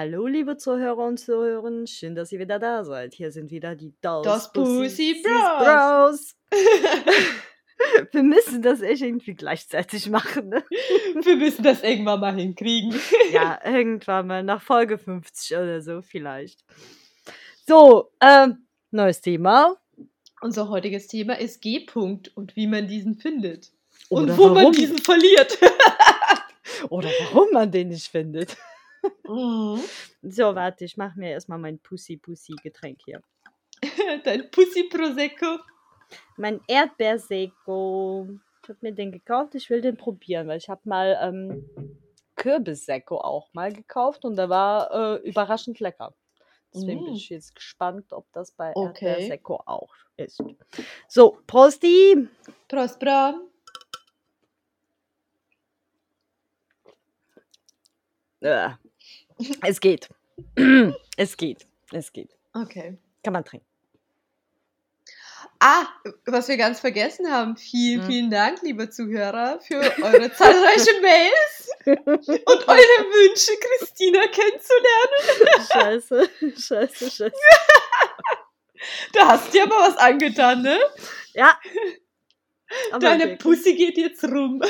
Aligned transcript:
Hallo, 0.00 0.28
liebe 0.28 0.56
Zuhörer 0.56 1.04
und 1.04 1.18
Zuhörerinnen, 1.18 1.88
schön, 1.88 2.14
dass 2.14 2.30
ihr 2.30 2.38
wieder 2.38 2.60
da 2.60 2.84
seid. 2.84 3.14
Hier 3.14 3.32
sind 3.32 3.50
wieder 3.50 3.74
die 3.74 3.92
Dolls 4.00 4.24
Das 4.24 4.52
Pussy 4.52 5.24
Bros. 5.24 6.36
Wir 8.12 8.22
müssen 8.22 8.62
das 8.62 8.80
echt 8.80 9.02
irgendwie 9.02 9.34
gleichzeitig 9.34 10.08
machen, 10.08 10.50
ne? 10.50 10.64
Wir 11.24 11.34
müssen 11.34 11.64
das 11.64 11.82
irgendwann 11.82 12.20
mal 12.20 12.36
hinkriegen. 12.36 12.94
Ja, 13.32 13.58
irgendwann 13.64 14.28
mal 14.28 14.44
nach 14.44 14.62
Folge 14.62 14.98
50 14.98 15.56
oder 15.56 15.82
so 15.82 16.00
vielleicht. 16.00 16.60
So, 17.66 18.12
ähm, 18.20 18.68
neues 18.92 19.20
Thema. 19.20 19.78
Unser 20.40 20.68
heutiges 20.68 21.08
Thema 21.08 21.40
ist 21.40 21.60
G-Punkt 21.60 22.36
und 22.36 22.54
wie 22.54 22.68
man 22.68 22.86
diesen 22.86 23.16
findet. 23.16 23.72
Und 24.10 24.26
Oder 24.26 24.38
wo 24.38 24.44
man 24.46 24.56
warum. 24.58 24.72
diesen 24.74 24.98
verliert. 24.98 25.58
Oder 26.88 27.08
warum 27.32 27.48
man 27.50 27.72
den 27.72 27.88
nicht 27.88 28.06
findet. 28.06 28.56
Mhm. 29.26 29.80
So, 30.22 30.54
warte, 30.54 30.84
ich 30.84 30.96
mache 30.96 31.18
mir 31.18 31.30
erstmal 31.30 31.58
mein 31.58 31.78
Pussy-Pussy-Getränk 31.78 33.00
hier. 33.04 33.22
Dein 34.24 34.50
Pussy 34.50 34.84
Prosecco. 34.84 35.58
Mein 36.36 36.60
Erdbeerseko. 36.66 38.28
Ich 38.64 38.68
habe 38.68 38.78
mir 38.82 38.92
den 38.92 39.12
gekauft, 39.12 39.54
ich 39.54 39.70
will 39.70 39.80
den 39.80 39.96
probieren, 39.96 40.48
weil 40.48 40.58
ich 40.58 40.68
habe 40.68 40.80
mal 40.84 41.16
ähm, 41.22 41.68
Kürbisseko 42.36 43.18
auch 43.18 43.52
mal 43.54 43.72
gekauft 43.72 44.24
und 44.24 44.36
der 44.36 44.48
war 44.48 44.90
äh, 44.92 45.28
überraschend 45.28 45.78
lecker. 45.80 46.14
Deswegen 46.74 47.04
bin 47.04 47.14
Mm. 47.14 47.16
ich 47.16 47.28
jetzt 47.30 47.54
gespannt, 47.54 48.12
ob 48.12 48.26
das 48.32 48.50
bei 48.52 48.72
Okay. 48.74 49.06
Erdbeerseko 49.06 49.62
auch 49.64 49.94
ist. 50.16 50.42
So, 51.06 51.38
Prosti! 51.46 52.28
Prost, 52.68 52.98
Bra. 53.00 53.40
Äh, 58.40 58.70
es 59.62 59.80
geht. 59.80 60.08
es 61.16 61.36
geht. 61.36 61.66
Es 61.92 62.12
geht. 62.12 62.30
Okay. 62.54 62.98
Kann 63.22 63.32
man 63.32 63.44
trinken. 63.44 63.66
Ah, 65.60 65.86
was 66.26 66.46
wir 66.48 66.56
ganz 66.56 66.78
vergessen 66.80 67.30
haben. 67.30 67.56
Vielen, 67.56 68.02
Hm. 68.02 68.06
vielen 68.08 68.30
Dank, 68.30 68.62
liebe 68.62 68.90
Zuhörer, 68.90 69.60
für 69.60 69.76
eure 70.02 70.32
zahlreichen 70.32 71.00
Mails 71.02 71.68
und 71.86 72.68
eure 72.68 73.04
Wünsche, 73.10 73.52
Christina 73.60 74.20
kennenzulernen. 74.28 75.66
Scheiße, 75.72 76.30
scheiße, 76.60 77.10
scheiße. 77.10 77.32
Da 79.12 79.26
hast 79.26 79.48
du 79.48 79.52
dir 79.52 79.64
aber 79.64 79.74
was 79.74 79.96
angetan, 79.96 80.62
ne? 80.62 80.78
Ja. 81.34 81.58
Aber 82.92 83.00
Deine. 83.00 83.36
Pussy 83.36 83.74
geht 83.74 83.98
jetzt 83.98 84.22
rum. 84.22 84.62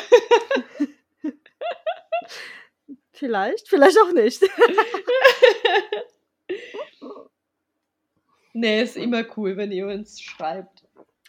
Vielleicht, 3.19 3.69
vielleicht 3.69 3.99
auch 3.99 4.13
nicht. 4.13 4.43
Nee, 8.55 8.83
ist 8.83 8.97
immer 8.97 9.25
cool, 9.37 9.57
wenn 9.57 9.71
ihr 9.71 9.87
uns 9.87 10.21
schreibt. 10.21 10.83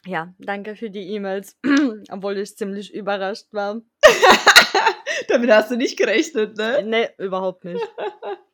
Ja, 0.04 0.34
danke 0.40 0.76
für 0.76 0.90
die 0.90 1.14
E-Mails, 1.14 1.60
obwohl 2.10 2.40
ich 2.40 2.58
ziemlich 2.58 2.92
überrascht 2.92 3.46
war. 3.52 3.82
Damit 5.28 5.52
hast 5.52 5.70
du 5.70 5.76
nicht 5.76 5.96
gerechnet, 5.96 6.58
ne? 6.58 6.82
Nee, 6.84 7.10
überhaupt 7.20 7.66
nicht. 7.66 7.88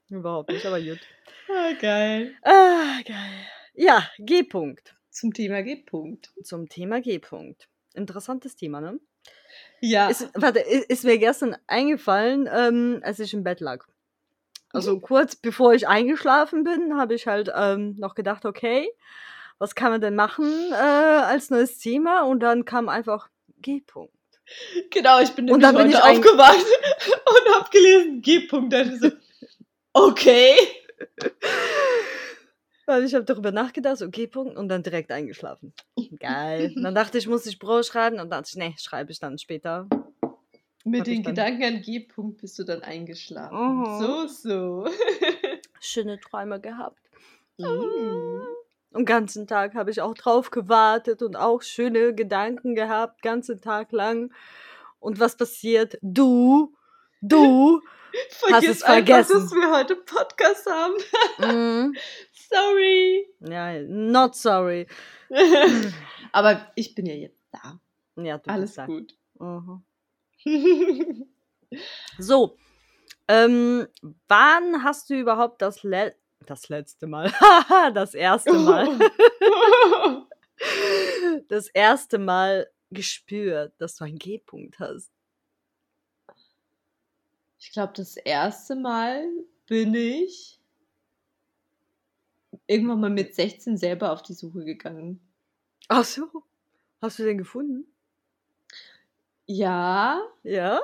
Überhaupt 0.10 0.50
nicht, 0.50 0.66
aber 0.66 0.82
gut. 0.82 1.00
Ah, 1.48 1.72
geil. 1.80 2.36
Ah, 2.42 3.00
geil. 3.06 3.48
Ja, 3.76 4.10
G-Punkt. 4.18 4.94
Zum 5.10 5.34
Thema 5.34 5.62
G-Punkt. 5.62 6.34
Zum 6.44 6.68
Thema 6.68 7.00
G-Punkt. 7.00 7.70
Interessantes 7.94 8.58
Thema, 8.58 8.82
ne? 8.82 9.00
Ja. 9.82 10.10
Ist, 10.10 10.30
warte, 10.34 10.60
i- 10.60 10.86
ist 10.88 11.04
mir 11.04 11.18
gestern 11.18 11.56
eingefallen, 11.68 12.50
ähm, 12.52 13.02
als 13.04 13.20
ich 13.20 13.34
im 13.34 13.44
Bett 13.44 13.60
lag. 13.60 13.86
Also 14.74 15.00
kurz 15.00 15.36
bevor 15.36 15.74
ich 15.74 15.88
eingeschlafen 15.88 16.64
bin, 16.64 16.98
habe 16.98 17.14
ich 17.14 17.28
halt 17.28 17.50
ähm, 17.56 17.96
noch 17.98 18.14
gedacht, 18.16 18.46
okay, 18.46 18.90
was 19.58 19.74
kann 19.76 19.92
man 19.92 20.02
denn 20.02 20.16
machen 20.16 20.52
äh, 20.72 20.76
als 20.76 21.50
neues 21.50 21.78
Thema? 21.80 22.24
Und 22.24 22.42
dann 22.42 22.66
kam 22.66 22.90
einfach 22.90 23.30
G-Punkt. 23.62 24.12
genau, 24.92 25.20
ich 25.22 25.32
bin 25.32 25.50
Und 25.50 25.62
nämlich 25.62 25.62
dann 25.62 25.76
bin 25.76 25.86
heute 25.88 25.98
ich 25.98 26.04
ein- 26.04 26.18
aufgewacht 26.18 26.58
und 27.26 27.56
hab 27.56 27.72
gelesen 27.72 28.22
G-Punkt. 28.22 28.74
Da 28.74 28.84
dachte 28.84 28.96
ich 28.96 29.02
so, 29.02 29.12
okay. 29.94 30.56
Weil 32.86 33.04
ich 33.04 33.16
habe 33.16 33.26
darüber 33.26 33.52
nachgedacht, 33.52 33.98
so 33.98 34.10
G-Punkt 34.10 34.58
und 34.58 34.70
dann 34.70 34.84
direkt 34.84 35.12
eingeschlafen. 35.12 35.74
Geil. 36.20 36.74
Und 36.76 36.84
dann 36.84 36.94
dachte 36.94 37.18
ich, 37.18 37.28
muss 37.28 37.46
ich 37.46 37.58
Bro 37.58 37.84
schreiben 37.84 38.20
und 38.20 38.30
dann 38.30 38.42
dachte 38.42 38.50
ich, 38.50 38.56
nee, 38.56 38.76
schreibe 38.78 39.12
ich 39.12 39.20
dann 39.20 39.38
später. 39.38 39.88
Mit 40.84 41.00
Hab 41.00 41.06
den 41.06 41.24
Gedanken 41.24 41.64
an 41.64 41.82
G-Punkt 41.82 42.42
bist 42.42 42.60
du 42.60 42.64
dann 42.64 42.84
eingeschlafen. 42.84 43.80
Mhm. 43.80 44.00
So, 44.00 44.28
so. 44.28 44.90
Schöne 45.80 46.20
Träume 46.20 46.62
gehabt. 46.62 47.00
Mm. 47.58 47.64
Und 47.64 49.00
den 49.00 49.06
ganzen 49.06 49.48
Tag 49.48 49.74
habe 49.74 49.90
ich 49.90 50.02
auch 50.02 50.14
drauf 50.14 50.52
gewartet 50.52 51.22
und 51.24 51.36
auch 51.36 51.64
schöne 51.64 52.14
Gedanken 52.14 52.76
gehabt, 52.76 53.22
ganzen 53.24 53.62
Tag 53.62 53.92
lang. 53.92 54.32
Und 55.00 55.20
was 55.20 55.36
passiert? 55.36 55.98
Du, 56.02 56.76
du, 57.22 57.82
Vergiss 58.30 58.70
es 58.70 58.84
einfach, 58.84 58.94
vergessen. 58.94 59.42
dass 59.42 59.52
wir 59.52 59.72
heute 59.72 59.96
Podcast 59.96 60.68
haben. 60.68 61.92
mm, 61.92 61.98
Sorry. 62.50 63.28
ja, 63.42 63.82
not 63.84 64.36
sorry. 64.36 64.88
Aber 66.32 66.72
ich 66.76 66.96
bin 66.96 67.06
ja 67.06 67.14
jetzt 67.16 67.42
da. 67.52 67.80
Ja, 68.22 68.38
du 68.38 68.50
Alles 68.50 68.72
bist 68.72 68.78
da. 68.78 68.86
gut. 68.86 69.18
Mhm. 69.40 69.84
So, 72.20 72.58
ähm, 73.28 73.88
wann 74.28 74.84
hast 74.84 75.10
du 75.10 75.16
überhaupt 75.20 75.62
das, 75.62 75.84
Le 75.84 76.16
das 76.46 76.70
letzte 76.70 77.08
Mal, 77.08 77.34
das 77.94 78.14
erste 78.14 78.54
Mal, 78.54 78.88
das 81.50 81.68
erste 81.70 82.18
Mal 82.20 82.70
gespürt, 82.92 83.74
dass 83.80 83.96
du 83.98 84.06
einen 84.06 84.20
G-Punkt 84.20 84.80
hast? 84.80 85.12
Ich 87.60 87.72
glaube, 87.72 87.94
das 87.96 88.16
erste 88.16 88.76
Mal 88.76 89.28
bin 89.66 89.96
ich 89.96 90.55
irgendwann 92.68 93.00
mal 93.00 93.10
mit 93.10 93.36
16 93.36 93.78
selber 93.78 94.12
auf 94.12 94.22
die 94.24 94.34
Suche 94.34 94.64
gegangen. 94.66 95.20
Ach 95.88 96.04
so, 96.04 96.28
hast 97.02 97.20
du 97.20 97.24
den 97.24 97.38
gefunden? 97.38 97.86
Ja, 99.48 100.22
Ja? 100.44 100.82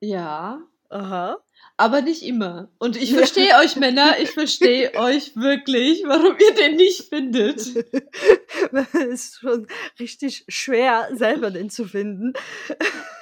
ja, 0.00 0.60
Aha. 0.90 1.38
aber 1.78 2.02
nicht 2.02 2.22
immer. 2.22 2.68
Und 2.78 2.96
ich 2.96 3.14
verstehe 3.14 3.56
euch 3.58 3.76
Männer, 3.76 4.18
ich 4.20 4.30
verstehe 4.32 4.94
euch 4.94 5.34
wirklich, 5.36 6.02
warum 6.06 6.36
ihr 6.38 6.54
den 6.54 6.76
nicht 6.76 7.08
findet. 7.08 7.74
Es 8.72 8.94
ist 8.94 9.38
schon 9.40 9.66
richtig 9.98 10.44
schwer, 10.48 11.08
selber 11.14 11.50
den 11.50 11.70
zu 11.70 11.86
finden. 11.86 12.32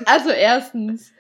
Also 0.05 0.31
erstens, 0.31 1.13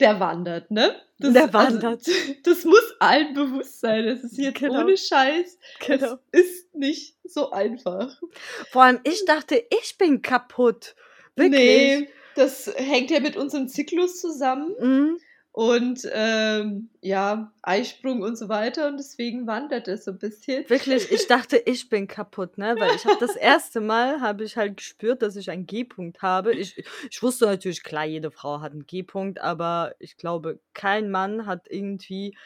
der 0.00 0.20
wandert, 0.20 0.70
ne? 0.70 0.94
Der 1.18 1.52
wandert. 1.52 2.06
Also, 2.06 2.12
das 2.42 2.64
muss 2.64 2.94
allen 2.98 3.34
bewusst 3.34 3.80
sein. 3.80 4.04
Das 4.06 4.24
ist 4.24 4.36
jetzt 4.36 4.58
Genau. 4.58 4.80
ohne 4.80 4.96
Scheiß. 4.96 5.58
Genau. 5.86 6.18
Es 6.32 6.40
ist 6.42 6.74
nicht 6.74 7.16
so 7.24 7.50
einfach. 7.50 8.20
Vor 8.70 8.82
allem, 8.82 9.00
ich 9.04 9.24
dachte, 9.24 9.62
ich 9.82 9.96
bin 9.96 10.22
kaputt. 10.22 10.94
Wirklich. 11.36 11.60
Nee, 11.60 12.08
das 12.34 12.72
hängt 12.76 13.10
ja 13.10 13.20
mit 13.20 13.36
unserem 13.36 13.68
Zyklus 13.68 14.20
zusammen. 14.20 14.74
Mhm. 14.80 15.18
Und 15.56 16.00
ähm, 16.12 16.90
ja, 17.00 17.52
Eisprung 17.62 18.22
und 18.22 18.36
so 18.36 18.48
weiter. 18.48 18.88
Und 18.88 18.96
deswegen 18.96 19.46
wandert 19.46 19.86
es 19.86 20.04
so 20.04 20.10
ein 20.10 20.18
bisschen. 20.18 20.68
Wirklich, 20.68 21.12
ich 21.12 21.26
dachte, 21.28 21.56
ich 21.64 21.88
bin 21.88 22.08
kaputt, 22.08 22.58
ne? 22.58 22.74
Weil 22.76 22.96
ich 22.96 23.04
habe 23.04 23.18
das 23.20 23.36
erste 23.36 23.80
Mal, 23.80 24.20
habe 24.20 24.42
ich 24.42 24.56
halt 24.56 24.78
gespürt, 24.78 25.22
dass 25.22 25.36
ich 25.36 25.52
einen 25.52 25.66
G-Punkt 25.66 26.22
habe. 26.22 26.52
Ich, 26.52 26.84
ich 27.08 27.22
wusste 27.22 27.46
natürlich, 27.46 27.84
klar, 27.84 28.04
jede 28.04 28.32
Frau 28.32 28.62
hat 28.62 28.72
einen 28.72 28.84
G-Punkt, 28.84 29.40
aber 29.40 29.94
ich 30.00 30.16
glaube, 30.16 30.58
kein 30.72 31.08
Mann 31.08 31.46
hat 31.46 31.68
irgendwie 31.70 32.36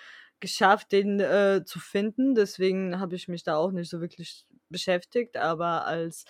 geschafft, 0.40 0.93
den 0.93 1.19
äh, 1.19 1.62
zu 1.64 1.81
finden. 1.81 2.34
Deswegen 2.34 3.00
habe 3.00 3.16
ich 3.16 3.26
mich 3.26 3.43
da 3.43 3.56
auch 3.56 3.70
nicht 3.70 3.88
so 3.88 4.02
wirklich 4.02 4.44
beschäftigt. 4.69 5.38
Aber 5.38 5.87
als 5.87 6.26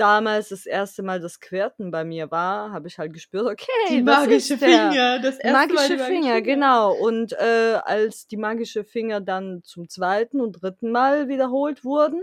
damals 0.00 0.48
das 0.48 0.64
erste 0.64 1.02
Mal 1.02 1.20
das 1.20 1.40
Quirten 1.40 1.90
bei 1.90 2.04
mir 2.04 2.30
war, 2.30 2.72
habe 2.72 2.88
ich 2.88 2.98
halt 2.98 3.12
gespürt, 3.12 3.46
okay, 3.46 3.66
die 3.90 4.02
magische? 4.02 4.56
Finger. 4.56 5.18
Das 5.18 5.36
erste 5.36 5.52
magische 5.52 5.96
Mal 5.96 6.08
die 6.08 6.14
Finger, 6.14 6.40
genau. 6.40 6.92
Und 6.92 7.32
äh, 7.34 7.78
als 7.84 8.26
die 8.26 8.38
magische 8.38 8.84
Finger 8.84 9.20
dann 9.20 9.62
zum 9.62 9.88
zweiten 9.88 10.40
und 10.40 10.62
dritten 10.62 10.90
Mal 10.90 11.28
wiederholt 11.28 11.84
wurden, 11.84 12.22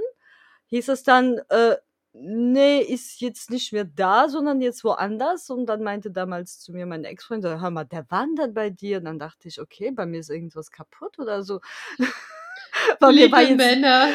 hieß 0.68 0.90
es 0.90 1.04
dann, 1.04 1.40
äh, 1.50 1.76
nee, 2.14 2.80
ist 2.80 3.22
jetzt 3.22 3.52
nicht 3.52 3.74
mehr 3.74 3.86
da, 3.86 4.28
sondern 4.28 4.60
jetzt 4.60 4.84
woanders. 4.84 5.50
Und 5.50 5.68
dann 5.68 5.84
meinte 5.84 6.10
damals 6.10 6.60
zu 6.60 6.72
mir 6.74 6.86
mein 6.86 7.04
Ex-Freund, 7.04 7.46
hör 7.46 7.70
mal, 7.70 7.86
der 7.86 8.10
wandert 8.10 8.54
bei 8.54 8.72
dir. 8.72 8.98
Und 8.98 9.06
dann 9.06 9.20
dachte 9.20 9.48
ich, 9.48 9.62
okay, 9.62 9.92
bei 9.92 10.06
mir 10.06 10.20
ist 10.20 10.30
irgendwas 10.30 10.72
kaputt 10.72 11.20
oder 11.20 11.44
so. 11.44 11.62
Weil 13.00 13.14
mir 13.14 13.32
war, 13.32 13.44
Liebe 13.44 13.64
jetzt, 13.64 13.76
Männer. 13.76 14.10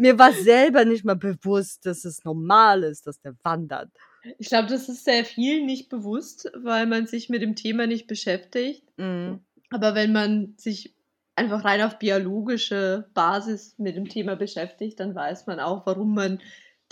Mir 0.00 0.18
war 0.18 0.32
selber 0.32 0.84
nicht 0.84 1.04
mal 1.04 1.16
bewusst, 1.16 1.86
dass 1.86 2.04
es 2.04 2.24
normal 2.24 2.82
ist, 2.84 3.06
dass 3.06 3.20
der 3.20 3.34
wandert. 3.42 3.90
Ich 4.38 4.48
glaube, 4.48 4.68
das 4.68 4.88
ist 4.88 5.04
sehr 5.04 5.24
viel 5.24 5.64
nicht 5.64 5.88
bewusst, 5.88 6.50
weil 6.54 6.86
man 6.86 7.06
sich 7.06 7.28
mit 7.28 7.42
dem 7.42 7.54
Thema 7.56 7.86
nicht 7.86 8.06
beschäftigt. 8.06 8.82
Mhm. 8.96 9.40
Aber 9.70 9.94
wenn 9.94 10.12
man 10.12 10.54
sich 10.56 10.94
einfach 11.36 11.64
rein 11.64 11.80
auf 11.82 11.98
biologische 11.98 13.08
Basis 13.14 13.74
mit 13.78 13.96
dem 13.96 14.08
Thema 14.08 14.36
beschäftigt, 14.36 15.00
dann 15.00 15.14
weiß 15.14 15.46
man 15.46 15.60
auch, 15.60 15.86
warum 15.86 16.14
man 16.14 16.40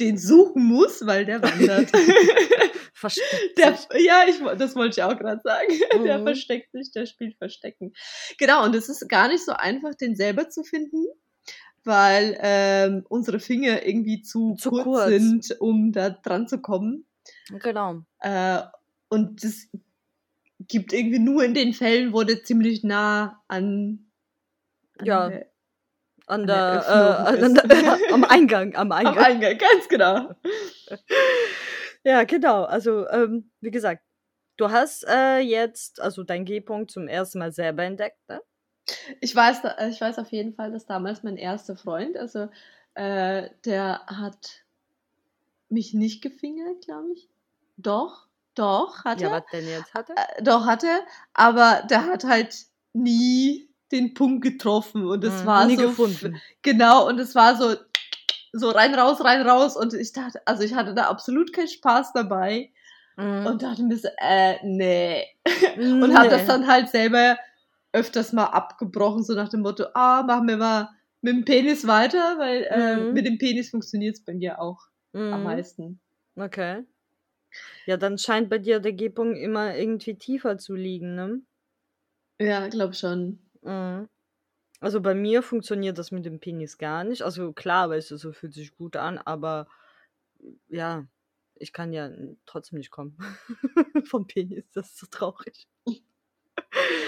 den 0.00 0.16
suchen 0.16 0.64
muss, 0.64 1.04
weil 1.06 1.26
der 1.26 1.42
wandert. 1.42 1.90
Versteckt 2.94 3.58
Der, 3.58 3.74
sich. 3.76 3.86
ja, 4.06 4.24
ich, 4.28 4.38
das 4.58 4.74
wollte 4.74 5.00
ich 5.00 5.02
auch 5.04 5.16
gerade 5.18 5.40
sagen. 5.42 5.68
Der 6.04 6.18
Mhm. 6.18 6.24
versteckt 6.24 6.72
sich, 6.72 6.90
der 6.92 7.06
spielt 7.06 7.36
Verstecken. 7.36 7.92
Genau, 8.38 8.64
und 8.64 8.74
es 8.74 8.88
ist 8.88 9.08
gar 9.08 9.28
nicht 9.28 9.44
so 9.44 9.52
einfach, 9.52 9.94
den 9.94 10.16
selber 10.16 10.48
zu 10.48 10.62
finden, 10.64 11.04
weil 11.88 12.38
ähm, 12.40 13.04
unsere 13.08 13.40
Finger 13.40 13.84
irgendwie 13.84 14.22
zu, 14.22 14.54
Zu 14.54 14.70
kurz, 14.70 14.84
kurz. 14.84 15.08
sind, 15.08 15.60
um 15.60 15.90
da 15.90 16.10
dran 16.10 16.46
zu 16.46 16.60
kommen. 16.60 17.06
Genau. 17.48 18.02
Äh, 18.20 18.60
und 19.08 19.42
das 19.42 19.66
gibt 20.60 20.92
irgendwie 20.92 21.18
nur 21.18 21.42
in 21.42 21.54
den 21.54 21.72
Fällen, 21.72 22.12
wo 22.12 22.22
der 22.22 22.44
ziemlich 22.44 22.84
nah 22.84 23.42
an, 23.48 24.06
an 24.98 25.06
Ja, 25.06 25.28
der, 25.28 25.46
An 26.26 26.42
An 26.42 26.46
der, 26.46 26.84
äh, 26.86 27.46
an 27.46 27.54
der, 27.54 27.98
am 28.12 28.24
Eingang, 28.24 28.76
am 28.76 28.92
am 28.92 28.92
Eingang. 28.92 29.24
Eingang, 29.24 29.58
ganz 29.58 29.88
genau. 29.88 30.34
Ja, 32.04 32.24
genau. 32.24 32.62
Also, 32.64 33.08
ähm, 33.08 33.50
wie 33.60 33.70
gesagt, 33.72 34.02
du 34.56 34.70
hast 34.70 35.04
äh, 35.08 35.38
jetzt 35.40 36.00
also 36.00 36.22
dein 36.22 36.44
G-Punkt 36.44 36.90
zum 36.90 37.08
ersten 37.08 37.38
Mal 37.38 37.52
selber 37.52 37.82
entdeckt, 37.82 38.18
ne? 38.28 38.40
Ich 39.20 39.34
weiß, 39.34 39.62
ich 39.90 40.00
weiß 40.00 40.18
auf 40.18 40.30
jeden 40.32 40.54
Fall, 40.54 40.72
dass 40.72 40.86
damals 40.86 41.22
mein 41.22 41.36
erster 41.36 41.76
Freund, 41.76 42.16
also 42.16 42.48
äh, 42.94 43.48
der 43.64 44.00
hat 44.06 44.62
mich 45.68 45.94
nicht 45.94 46.22
gefingert, 46.22 46.84
glaube 46.84 47.12
ich. 47.12 47.28
Doch, 47.76 48.26
doch, 48.54 49.04
hat 49.04 49.20
Ja, 49.20 49.28
er. 49.28 49.32
was 49.34 49.44
denn 49.52 49.68
jetzt 49.68 49.94
hatte? 49.94 50.14
Äh, 50.16 50.42
doch, 50.42 50.66
hat 50.66 50.82
er. 50.82 51.00
Aber 51.34 51.82
der 51.88 52.06
hat 52.06 52.24
halt 52.24 52.56
nie 52.92 53.68
den 53.92 54.14
Punkt 54.14 54.42
getroffen. 54.42 55.06
Und 55.06 55.24
es 55.24 55.42
Mhm, 55.42 55.46
war 55.46 55.66
nie 55.66 55.76
so. 55.76 55.88
gefunden. 55.88 56.40
Genau, 56.62 57.06
und 57.06 57.18
es 57.20 57.34
war 57.34 57.56
so, 57.56 57.76
so 58.52 58.70
rein, 58.70 58.94
raus, 58.94 59.22
rein, 59.22 59.46
raus. 59.46 59.76
Und 59.76 59.94
ich 59.94 60.12
dachte, 60.12 60.40
also 60.46 60.62
ich 60.62 60.74
hatte 60.74 60.94
da 60.94 61.08
absolut 61.08 61.52
keinen 61.52 61.68
Spaß 61.68 62.12
dabei. 62.14 62.70
Mhm. 63.16 63.46
Und 63.46 63.62
dachte 63.62 63.82
mir 63.82 63.96
so, 63.96 64.08
äh, 64.18 64.56
nee. 64.64 65.26
Und 65.76 66.16
habe 66.16 66.28
das 66.30 66.46
dann 66.46 66.66
halt 66.66 66.88
selber 66.88 67.38
öfters 67.98 68.32
mal 68.32 68.46
abgebrochen, 68.46 69.22
so 69.24 69.34
nach 69.34 69.48
dem 69.48 69.60
Motto, 69.60 69.86
ah, 69.94 70.22
machen 70.22 70.48
wir 70.48 70.56
mal 70.56 70.90
mit 71.22 71.34
dem 71.34 71.44
Penis 71.44 71.86
weiter, 71.86 72.38
weil 72.38 72.64
äh, 72.70 73.06
Mhm. 73.06 73.12
mit 73.12 73.26
dem 73.26 73.38
Penis 73.38 73.70
funktioniert 73.70 74.16
es 74.16 74.24
bei 74.24 74.34
mir 74.34 74.60
auch 74.60 74.78
am 75.30 75.42
Mhm. 75.42 75.44
meisten. 75.44 76.00
Okay. 76.36 76.86
Ja, 77.86 77.96
dann 77.96 78.18
scheint 78.18 78.48
bei 78.50 78.58
dir 78.58 78.78
der 78.78 78.92
G-Punkt 78.92 79.36
immer 79.36 79.74
irgendwie 79.76 80.16
tiefer 80.16 80.58
zu 80.58 80.76
liegen, 80.76 81.16
ne? 81.16 81.42
Ja, 82.40 82.68
glaub 82.68 82.94
schon. 82.96 83.38
Mhm. 83.62 84.08
Also 84.80 85.00
bei 85.00 85.14
mir 85.14 85.42
funktioniert 85.42 85.98
das 85.98 86.10
mit 86.12 86.24
dem 86.26 86.40
Penis 86.40 86.78
gar 86.78 87.04
nicht. 87.04 87.22
Also 87.22 87.52
klar, 87.52 87.90
weißt 87.90 88.12
du, 88.12 88.16
so 88.18 88.32
fühlt 88.32 88.54
sich 88.54 88.76
gut 88.76 88.96
an, 88.96 89.18
aber 89.18 89.68
ja, 90.68 91.06
ich 91.56 91.72
kann 91.72 91.92
ja 91.92 92.10
trotzdem 92.46 92.78
nicht 92.78 92.90
kommen. 92.90 93.16
Vom 94.06 94.26
Penis, 94.26 94.64
das 94.72 94.88
ist 94.90 94.98
so 94.98 95.06
traurig. 95.10 95.66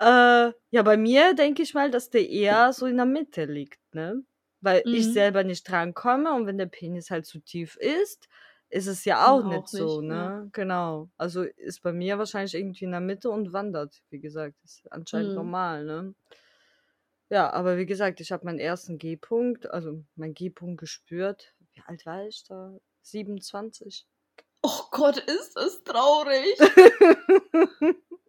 äh, 0.00 0.52
ja, 0.70 0.82
bei 0.82 0.96
mir 0.96 1.34
denke 1.34 1.62
ich 1.62 1.74
mal, 1.74 1.90
dass 1.90 2.10
der 2.10 2.28
eher 2.28 2.72
so 2.72 2.86
in 2.86 2.96
der 2.96 3.06
Mitte 3.06 3.44
liegt, 3.44 3.80
ne? 3.94 4.24
Weil 4.60 4.86
ich 4.90 5.10
Mhm. 5.10 5.12
selber 5.12 5.44
nicht 5.44 5.68
drankomme 5.68 6.32
und 6.34 6.46
wenn 6.46 6.58
der 6.58 6.66
Penis 6.66 7.10
halt 7.10 7.26
zu 7.26 7.40
tief 7.40 7.76
ist, 7.76 8.28
ist 8.68 8.86
es 8.86 9.04
ja 9.04 9.28
auch 9.30 9.42
Dann 9.42 9.44
nicht 9.44 9.66
auch 9.66 9.68
so, 9.68 10.00
nicht, 10.00 10.02
ne? 10.02 10.32
ja. 10.32 10.46
Genau. 10.52 11.10
Also 11.16 11.42
ist 11.42 11.82
bei 11.82 11.92
mir 11.92 12.18
wahrscheinlich 12.18 12.54
irgendwie 12.54 12.84
in 12.84 12.90
der 12.92 13.00
Mitte 13.00 13.30
und 13.30 13.52
wandert, 13.52 14.02
wie 14.10 14.20
gesagt. 14.20 14.56
Ist 14.64 14.90
anscheinend 14.92 15.34
Mhm. 15.34 15.34
normal, 15.34 15.84
ne? 15.84 16.14
Ja, 17.30 17.50
aber 17.52 17.78
wie 17.78 17.86
gesagt, 17.86 18.20
ich 18.20 18.30
habe 18.30 18.44
meinen 18.44 18.58
ersten 18.60 18.96
G-Punkt, 18.98 19.68
also 19.70 20.04
meinen 20.16 20.34
G-Punkt 20.34 20.78
gespürt. 20.78 21.54
Wie 21.72 21.82
alt 21.86 22.04
war 22.06 22.26
ich 22.26 22.44
da? 22.44 22.78
27. 23.00 24.06
Oh 24.62 24.88
Gott, 24.90 25.18
ist 25.18 25.54
das 25.56 25.82
traurig. 25.84 26.58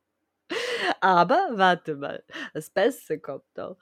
Aber 1.04 1.50
warte 1.52 1.96
mal, 1.96 2.24
das 2.54 2.70
Beste 2.70 3.20
kommt 3.20 3.44
noch. 3.58 3.78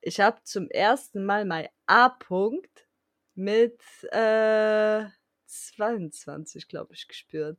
Ich 0.00 0.20
habe 0.20 0.40
zum 0.44 0.70
ersten 0.70 1.24
Mal 1.24 1.44
mein 1.44 1.66
A-Punkt 1.86 2.86
mit 3.34 3.82
äh, 4.12 5.04
22, 5.46 6.68
glaube 6.68 6.94
ich, 6.94 7.08
gespürt. 7.08 7.58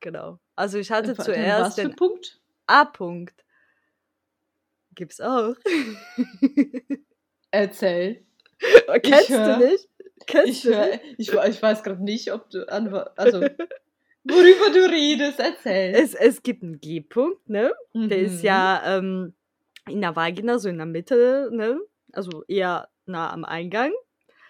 Genau. 0.00 0.40
Also 0.54 0.78
ich 0.78 0.90
hatte 0.90 1.12
denn 1.12 1.22
zuerst 1.22 1.60
was 1.60 1.74
für 1.74 1.88
den 1.88 1.96
Punkt? 1.96 2.40
A-Punkt. 2.66 3.44
Gibt's 4.94 5.20
auch. 5.20 5.54
Erzähl. 7.50 8.24
Kennst 9.02 9.28
hör. 9.28 9.58
du 9.58 9.66
nicht? 9.66 9.90
Kennst 10.26 10.48
Ich, 10.48 10.62
du 10.62 10.74
hör, 10.74 10.86
nicht? 10.86 11.04
ich, 11.18 11.32
ich 11.34 11.62
weiß 11.62 11.82
gerade 11.82 12.02
nicht, 12.02 12.32
ob 12.32 12.48
du 12.48 12.66
also 12.66 13.42
worüber 14.28 14.70
du 14.72 14.90
redest. 14.90 15.38
Erzähl. 15.40 15.94
Es, 15.94 16.14
es 16.14 16.42
gibt 16.42 16.62
einen 16.62 16.80
G-Punkt, 16.80 17.48
ne? 17.48 17.72
Der 18.10 18.18
ist 18.18 18.40
Mhm. 18.40 18.46
ja 18.46 18.82
ähm, 18.98 19.34
in 19.88 20.00
der 20.00 20.16
Vagina, 20.16 20.58
so 20.58 20.68
in 20.68 20.78
der 20.78 20.86
Mitte, 20.86 21.48
ne? 21.52 21.78
Also 22.12 22.44
eher 22.48 22.88
nah 23.06 23.32
am 23.32 23.44
Eingang. 23.44 23.92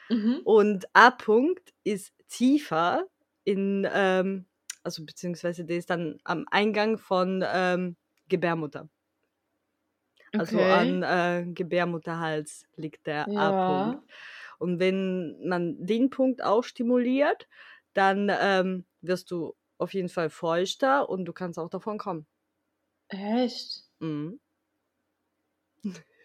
Mhm. 0.08 0.40
Und 0.44 0.86
A-Punkt 0.94 1.74
ist 1.84 2.12
tiefer 2.28 3.06
in, 3.44 3.86
ähm, 3.92 4.46
also 4.82 5.04
beziehungsweise 5.04 5.64
der 5.64 5.78
ist 5.78 5.90
dann 5.90 6.18
am 6.24 6.46
Eingang 6.50 6.98
von 6.98 7.44
ähm, 7.46 7.96
Gebärmutter. 8.28 8.88
Also 10.36 10.58
Okay. 10.58 10.72
an 10.72 11.02
äh, 11.02 11.46
Gebärmutterhals 11.52 12.64
liegt 12.76 13.06
der 13.06 13.26
A-Punkt. 13.36 14.02
Ja. 14.04 14.14
Und 14.58 14.78
wenn 14.80 15.36
man 15.46 15.76
den 15.84 16.10
Punkt 16.10 16.42
auch 16.42 16.62
stimuliert, 16.64 17.48
dann 17.94 18.30
ähm, 18.40 18.84
wirst 19.00 19.30
du 19.30 19.54
auf 19.78 19.94
jeden 19.94 20.08
Fall 20.08 20.30
feuchter 20.30 21.08
und 21.08 21.24
du 21.24 21.32
kannst 21.32 21.58
auch 21.58 21.68
davon 21.70 21.98
kommen. 21.98 22.26
Echt? 23.08 23.82
Mhm. 24.00 24.40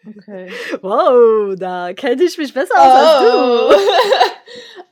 Okay. 0.06 0.50
Wow, 0.82 1.54
da 1.56 1.92
kenne 1.92 2.22
ich 2.24 2.36
mich 2.38 2.52
besser 2.52 2.74
aus 2.74 2.90
als 2.90 3.34
Oh. 3.34 3.70
du. 3.70 3.76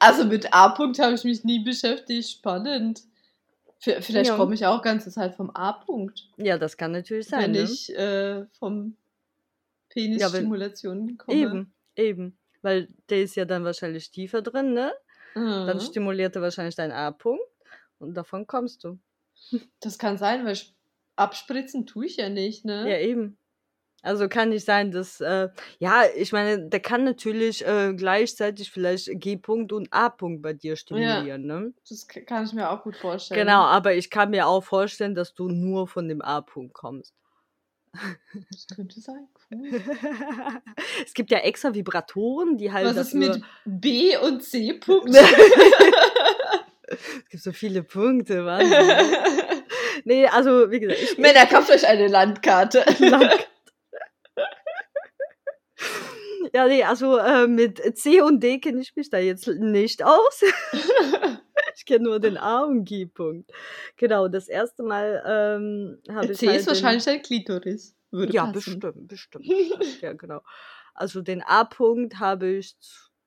Also 0.03 0.25
mit 0.25 0.55
A-Punkt 0.55 0.99
habe 0.99 1.13
ich 1.15 1.25
mich 1.25 1.45
nie 1.45 1.63
beschäftigt. 1.63 2.27
Spannend. 2.31 3.03
V- 3.81 4.01
Vielleicht 4.01 4.31
Ja. 4.31 4.37
komme 4.37 4.55
ich 4.55 4.65
auch 4.65 4.81
ganze 4.83 5.11
Zeit 5.11 5.35
vom 5.35 5.51
A-Punkt, 5.51 6.27
Ja, 6.39 6.57
das 6.57 6.77
kann 6.79 6.93
natürlich 6.93 7.27
sein. 7.27 7.43
wenn 7.43 7.51
ne? 7.53 7.63
ich 7.63 7.95
äh, 7.95 8.47
vom 8.59 8.97
Penisstimulation 9.91 11.19
komme. 11.19 11.37
Eben, 11.39 11.75
eben. 11.97 12.39
Weil 12.63 12.89
der 13.11 13.23
ist 13.23 13.35
ja 13.37 13.45
dann 13.45 13.65
wahrscheinlich 13.65 14.11
tiefer 14.11 14.41
drin, 14.43 14.73
ne? 14.73 14.93
Dann 15.35 15.77
Mhm. 15.77 15.81
stimuliert 15.81 16.35
er 16.37 16.43
wahrscheinlich 16.43 16.77
deinen 16.77 16.93
A-Punkt 16.93 17.43
und 18.01 18.15
davon 18.15 18.47
kommst 18.47 18.85
du. 18.85 18.99
Das 19.81 19.99
kann 19.99 20.19
sein, 20.19 20.45
weil 20.45 20.53
sp- 20.59 20.75
abspritzen 21.17 21.87
tue 21.87 22.07
ich 22.07 22.17
ja 22.17 22.29
nicht, 22.29 22.65
ne? 22.65 22.89
Ja, 22.91 22.99
eben. 22.99 23.37
Also 24.03 24.29
kann 24.29 24.49
nicht 24.49 24.65
sein, 24.65 24.91
dass, 24.93 25.21
äh, 25.21 25.51
ja, 25.79 26.05
ich 26.17 26.33
meine, 26.33 26.69
der 26.71 26.81
kann 26.81 27.05
natürlich 27.05 27.67
äh, 27.67 27.93
gleichzeitig 27.95 28.71
vielleicht 28.71 29.11
G-Punkt 29.13 29.73
und 29.73 29.93
A-Punkt 29.93 30.41
bei 30.41 30.55
dir 30.55 30.77
stimulieren, 30.77 31.45
ne? 31.45 31.75
Das 31.87 32.09
kann 32.09 32.45
ich 32.45 32.55
mir 32.55 32.71
auch 32.71 32.83
gut 32.83 32.97
vorstellen. 32.97 33.41
Genau, 33.41 33.61
aber 33.63 33.95
ich 33.95 34.09
kann 34.09 34.31
mir 34.31 34.47
auch 34.47 34.65
vorstellen, 34.65 35.15
dass 35.15 35.35
du 35.35 35.49
nur 35.49 35.87
von 35.87 36.09
dem 36.09 36.23
A-Punkt 36.23 36.73
kommst. 36.73 37.15
Das 38.51 38.67
könnte 38.75 39.01
sein. 39.01 39.29
Cool. 39.51 39.69
es 41.05 41.13
gibt 41.13 41.31
ja 41.31 41.39
extra 41.39 41.75
Vibratoren, 41.75 42.57
die 42.57 42.73
halt 42.73 42.87
Was 42.87 42.97
ist 42.97 43.15
mit 43.15 43.43
B 43.67 44.17
und 44.17 44.43
C-Punkt? 44.43 45.11
es 46.91 47.29
gibt 47.31 47.43
so 47.43 47.53
viele 47.53 47.83
Punkte, 47.83 48.45
Wahnsinn. 48.45 48.79
nee, 50.05 50.27
also 50.27 50.71
wie 50.71 50.81
gesagt, 50.81 51.01
ich, 51.01 51.19
Männer, 51.19 51.47
kauft 51.47 51.71
euch 51.71 51.87
eine 51.87 52.09
Landkarte. 52.09 52.85
Lang. 52.99 53.31
Ja, 56.53 56.67
nee, 56.67 56.83
also 56.83 57.17
äh, 57.19 57.47
mit 57.47 57.81
C 57.97 58.21
und 58.23 58.43
D 58.43 58.59
kenne 58.59 58.81
ich 58.81 58.97
mich 58.97 59.09
da 59.09 59.19
jetzt 59.19 59.47
nicht 59.47 60.03
aus. 60.03 60.43
ich 61.77 61.85
kenne 61.85 62.05
nur 62.05 62.19
den 62.19 62.37
A 62.37 62.65
und 62.65 62.85
G-Punkt. 62.85 63.53
Genau, 63.97 64.27
das 64.27 64.49
erste 64.49 64.83
Mal 64.83 65.23
ähm, 65.25 65.99
habe 66.13 66.33
ich 66.33 66.39
C 66.39 66.49
halt 66.49 66.61
ist 66.61 66.67
wahrscheinlich 66.67 67.05
dein 67.05 67.23
Klitoris. 67.23 67.95
Würde 68.11 68.33
ja, 68.33 68.47
passen. 68.47 68.81
bestimmt, 68.81 69.09
bestimmt, 69.09 69.47
ja, 70.01 70.13
genau. 70.13 70.41
Also 70.93 71.23
den 71.23 71.43
A-Punkt 71.43 72.19
habe 72.19 72.49
ich 72.49 72.75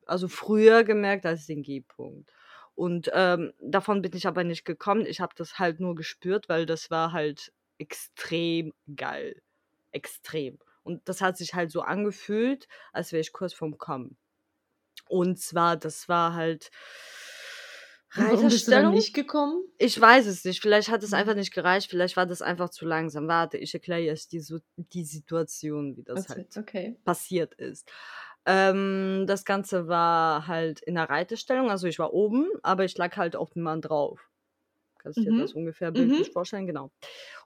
also 0.06 0.28
früher 0.28 0.84
gemerkt 0.84 1.26
als 1.26 1.46
den 1.46 1.64
G-Punkt. 1.64 2.30
Und 2.76 3.10
ähm, 3.14 3.54
davon 3.62 4.02
bin 4.02 4.14
ich 4.16 4.28
aber 4.28 4.44
nicht 4.44 4.66
gekommen. 4.66 5.06
Ich 5.06 5.20
habe 5.22 5.34
das 5.38 5.60
halt 5.60 5.80
nur 5.80 5.96
gespürt, 5.96 6.50
weil 6.50 6.66
das 6.66 6.90
war 6.92 7.12
halt 7.12 7.54
extrem 7.78 8.74
geil. 8.96 9.42
Extrem. 9.92 10.60
Und 10.84 11.08
das 11.08 11.22
hat 11.22 11.38
sich 11.38 11.54
halt 11.54 11.72
so 11.72 11.82
angefühlt, 11.82 12.68
als 12.94 13.12
wäre 13.12 13.22
ich 13.22 13.32
kurz 13.34 13.54
vorm 13.54 13.78
Kommen. 13.78 14.18
Und 15.08 15.40
zwar, 15.40 15.78
das 15.78 16.10
war 16.10 16.34
halt 16.36 16.72
Und 18.16 18.30
warum 18.30 18.50
bist 18.50 18.68
du 18.68 18.72
dann 18.72 18.86
Reiterstellung. 18.86 18.94
nicht 18.94 19.14
gekommen? 19.14 19.64
Ich 19.80 20.00
weiß 20.00 20.28
es 20.28 20.46
nicht. 20.46 20.62
Vielleicht 20.62 20.90
hat 20.90 21.02
es 21.04 21.12
Mhm. 21.12 21.14
einfach 21.14 21.36
nicht 21.36 21.54
gereicht. 21.54 21.90
Vielleicht 21.90 22.16
war 22.16 22.26
das 22.28 22.42
einfach 22.44 22.70
zu 22.70 22.86
langsam. 22.86 23.28
Warte, 23.28 23.58
ich 23.58 23.74
erkläre 23.74 24.02
jetzt 24.02 24.32
die, 24.34 24.44
die 24.78 25.04
Situation, 25.04 25.98
wie 25.98 26.04
das 26.04 26.30
Okay. 26.30 26.34
halt 26.36 26.58
okay. 26.58 27.00
passiert 27.04 27.56
ist. 27.56 27.92
Ähm, 28.46 29.26
das 29.28 29.46
Ganze 29.46 29.88
war 29.88 30.48
halt 30.48 30.82
in 30.82 30.96
der 30.96 31.10
Reitestellung. 31.10 31.70
Also 31.70 31.88
ich 31.88 32.00
war 32.00 32.14
oben, 32.14 32.50
aber 32.62 32.84
ich 32.86 32.98
lag 32.98 33.16
halt 33.18 33.36
auf 33.36 33.52
dem 33.52 33.64
Mann 33.64 33.82
drauf. 33.82 34.30
Kannst 35.00 35.20
du 35.20 35.24
dir 35.24 35.34
Mhm. 35.34 35.42
das 35.42 35.54
ungefähr 35.54 35.92
bildlich 35.92 36.28
Mhm. 36.28 36.34
vorstellen? 36.34 36.68
Genau. 36.68 36.92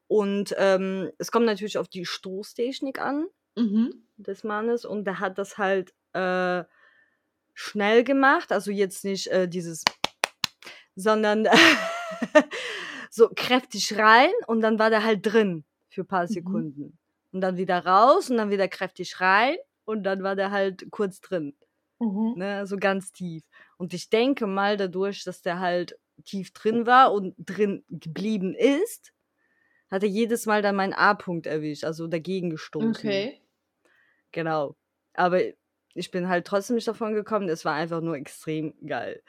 Und 0.08 0.56
ähm, 0.58 1.12
es 1.18 1.32
kommt 1.32 1.46
natürlich 1.46 1.78
auf 1.78 1.88
die 1.88 2.06
Stoßtechnik 2.06 3.00
an 3.00 3.28
Mhm. 3.56 4.08
des 4.18 4.44
Mannes 4.44 4.86
und 4.86 5.06
der 5.06 5.20
hat 5.20 5.38
das 5.38 5.58
halt 5.58 5.94
äh, 6.14 6.64
schnell 7.54 8.04
gemacht. 8.04 8.52
Also 8.52 8.72
jetzt 8.72 9.04
nicht 9.04 9.28
äh, 9.28 9.48
dieses, 9.48 9.84
sondern 10.96 11.48
so 13.10 13.30
kräftig 13.36 13.98
rein 13.98 14.32
und 14.48 14.62
dann 14.62 14.80
war 14.80 14.90
der 14.90 15.04
halt 15.04 15.26
drin 15.26 15.66
für 15.90 16.02
ein 16.02 16.08
paar 16.08 16.28
Mhm. 16.28 16.34
Sekunden. 16.34 16.98
Und 17.34 17.42
dann 17.42 17.58
wieder 17.58 17.86
raus 17.86 18.30
und 18.30 18.38
dann 18.38 18.52
wieder 18.52 18.68
kräftig 18.68 19.20
rein 19.20 19.58
und 19.88 20.04
dann 20.04 20.22
war 20.22 20.36
der 20.36 20.52
halt 20.52 20.88
kurz 20.92 21.22
drin. 21.22 21.56
Mhm. 22.00 22.34
Ne, 22.36 22.68
so 22.68 22.78
ganz 22.78 23.12
tief. 23.12 23.44
Und 23.78 23.94
ich 23.94 24.10
denke 24.10 24.46
mal, 24.46 24.78
dadurch, 24.78 25.24
dass 25.24 25.42
der 25.42 25.60
halt 25.60 25.98
tief 26.26 26.52
drin 26.52 26.86
war 26.86 27.12
und 27.14 27.34
drin 27.40 27.84
geblieben 27.90 28.54
ist, 28.54 29.14
hat 29.90 30.04
er 30.04 30.10
jedes 30.10 30.46
Mal 30.46 30.62
dann 30.62 30.76
meinen 30.76 30.94
A-Punkt 30.94 31.48
erwischt, 31.48 31.86
also 31.86 32.08
dagegen 32.08 32.50
gestoßen. 32.50 32.90
Okay. 32.90 33.42
Genau. 34.32 34.76
Aber 35.14 35.42
ich 35.94 36.12
bin 36.12 36.28
halt 36.28 36.46
trotzdem 36.46 36.76
nicht 36.76 36.88
davon 36.88 37.14
gekommen. 37.14 37.50
Es 37.50 37.66
war 37.66 37.74
einfach 37.74 38.02
nur 38.02 38.16
extrem 38.16 38.74
geil. 38.86 39.24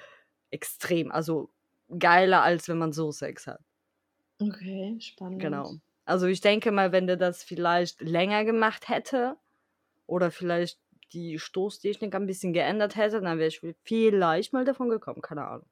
Extrem. 0.51 1.13
Also 1.13 1.51
geiler, 1.99 2.43
als 2.43 2.69
wenn 2.69 2.79
man 2.79 2.93
so 2.93 3.13
Sex 3.13 3.47
hat. 3.47 3.61
Okay, 4.41 4.99
spannend. 5.01 5.41
Genau. 5.41 5.75
Also 6.05 6.27
ich 6.27 6.41
denke 6.41 6.73
mal, 6.73 6.93
wenn 6.93 7.07
der 7.07 7.17
das 7.17 7.43
vielleicht 7.43 8.01
länger 8.01 8.45
gemacht 8.45 8.89
hätte 8.89 9.37
oder 10.09 10.33
vielleicht 10.33 10.81
die 11.13 11.39
Stoßtechnik 11.39 12.13
ein 12.15 12.27
bisschen 12.27 12.53
geändert 12.53 12.97
hätte, 12.97 13.21
dann 13.21 13.39
wäre 13.39 13.49
ich 13.49 13.61
vielleicht 13.85 14.53
mal 14.53 14.65
davon 14.65 14.89
gekommen. 14.91 15.23
Keine 15.23 15.47
Ahnung. 15.47 15.67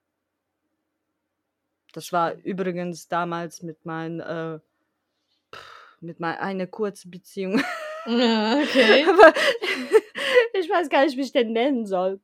Das 1.93 2.13
war 2.13 2.35
übrigens 2.35 3.09
damals 3.09 3.63
mit 3.63 3.85
meinen, 3.85 4.21
äh, 4.21 4.59
mit 6.01 6.21
meiner 6.21 6.41
eine 6.41 6.67
kurze 6.69 7.09
Beziehung. 7.09 7.61
Ja, 8.09 8.61
okay. 8.63 9.05
Aber 9.09 9.35
ich 10.55 10.71
weiß 10.71 10.89
gar 10.91 11.05
nicht, 11.05 11.17
wie 11.17 11.23
ich 11.23 11.33
den 11.33 11.53
nennen 11.53 11.87
soll. 11.87 12.21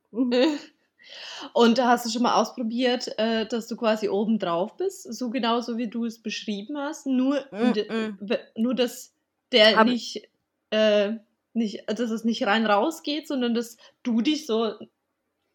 Und 1.51 1.77
hast 1.83 2.05
du 2.05 2.09
schon 2.09 2.21
mal 2.21 2.39
ausprobiert, 2.41 3.09
äh, 3.19 3.45
dass 3.45 3.67
du 3.67 3.75
quasi 3.75 4.07
oben 4.07 4.39
drauf 4.39 4.77
bist, 4.77 5.13
so 5.13 5.29
genauso 5.29 5.77
wie 5.77 5.89
du 5.89 6.05
es 6.05 6.21
beschrieben 6.21 6.77
hast, 6.77 7.05
nur, 7.05 7.45
Mm, 7.51 7.73
mm. 7.89 8.17
nur 8.55 8.73
dass 8.75 9.13
der 9.51 9.75
Hab- 9.75 9.87
nicht, 9.87 10.25
äh, 10.69 11.15
nicht, 11.55 11.83
dass 11.87 12.11
es 12.11 12.23
nicht 12.23 12.45
rein 12.45 12.65
rausgeht, 12.65 13.27
sondern 13.27 13.53
dass 13.53 13.77
du 14.03 14.21
dich 14.21 14.45
so 14.45 14.73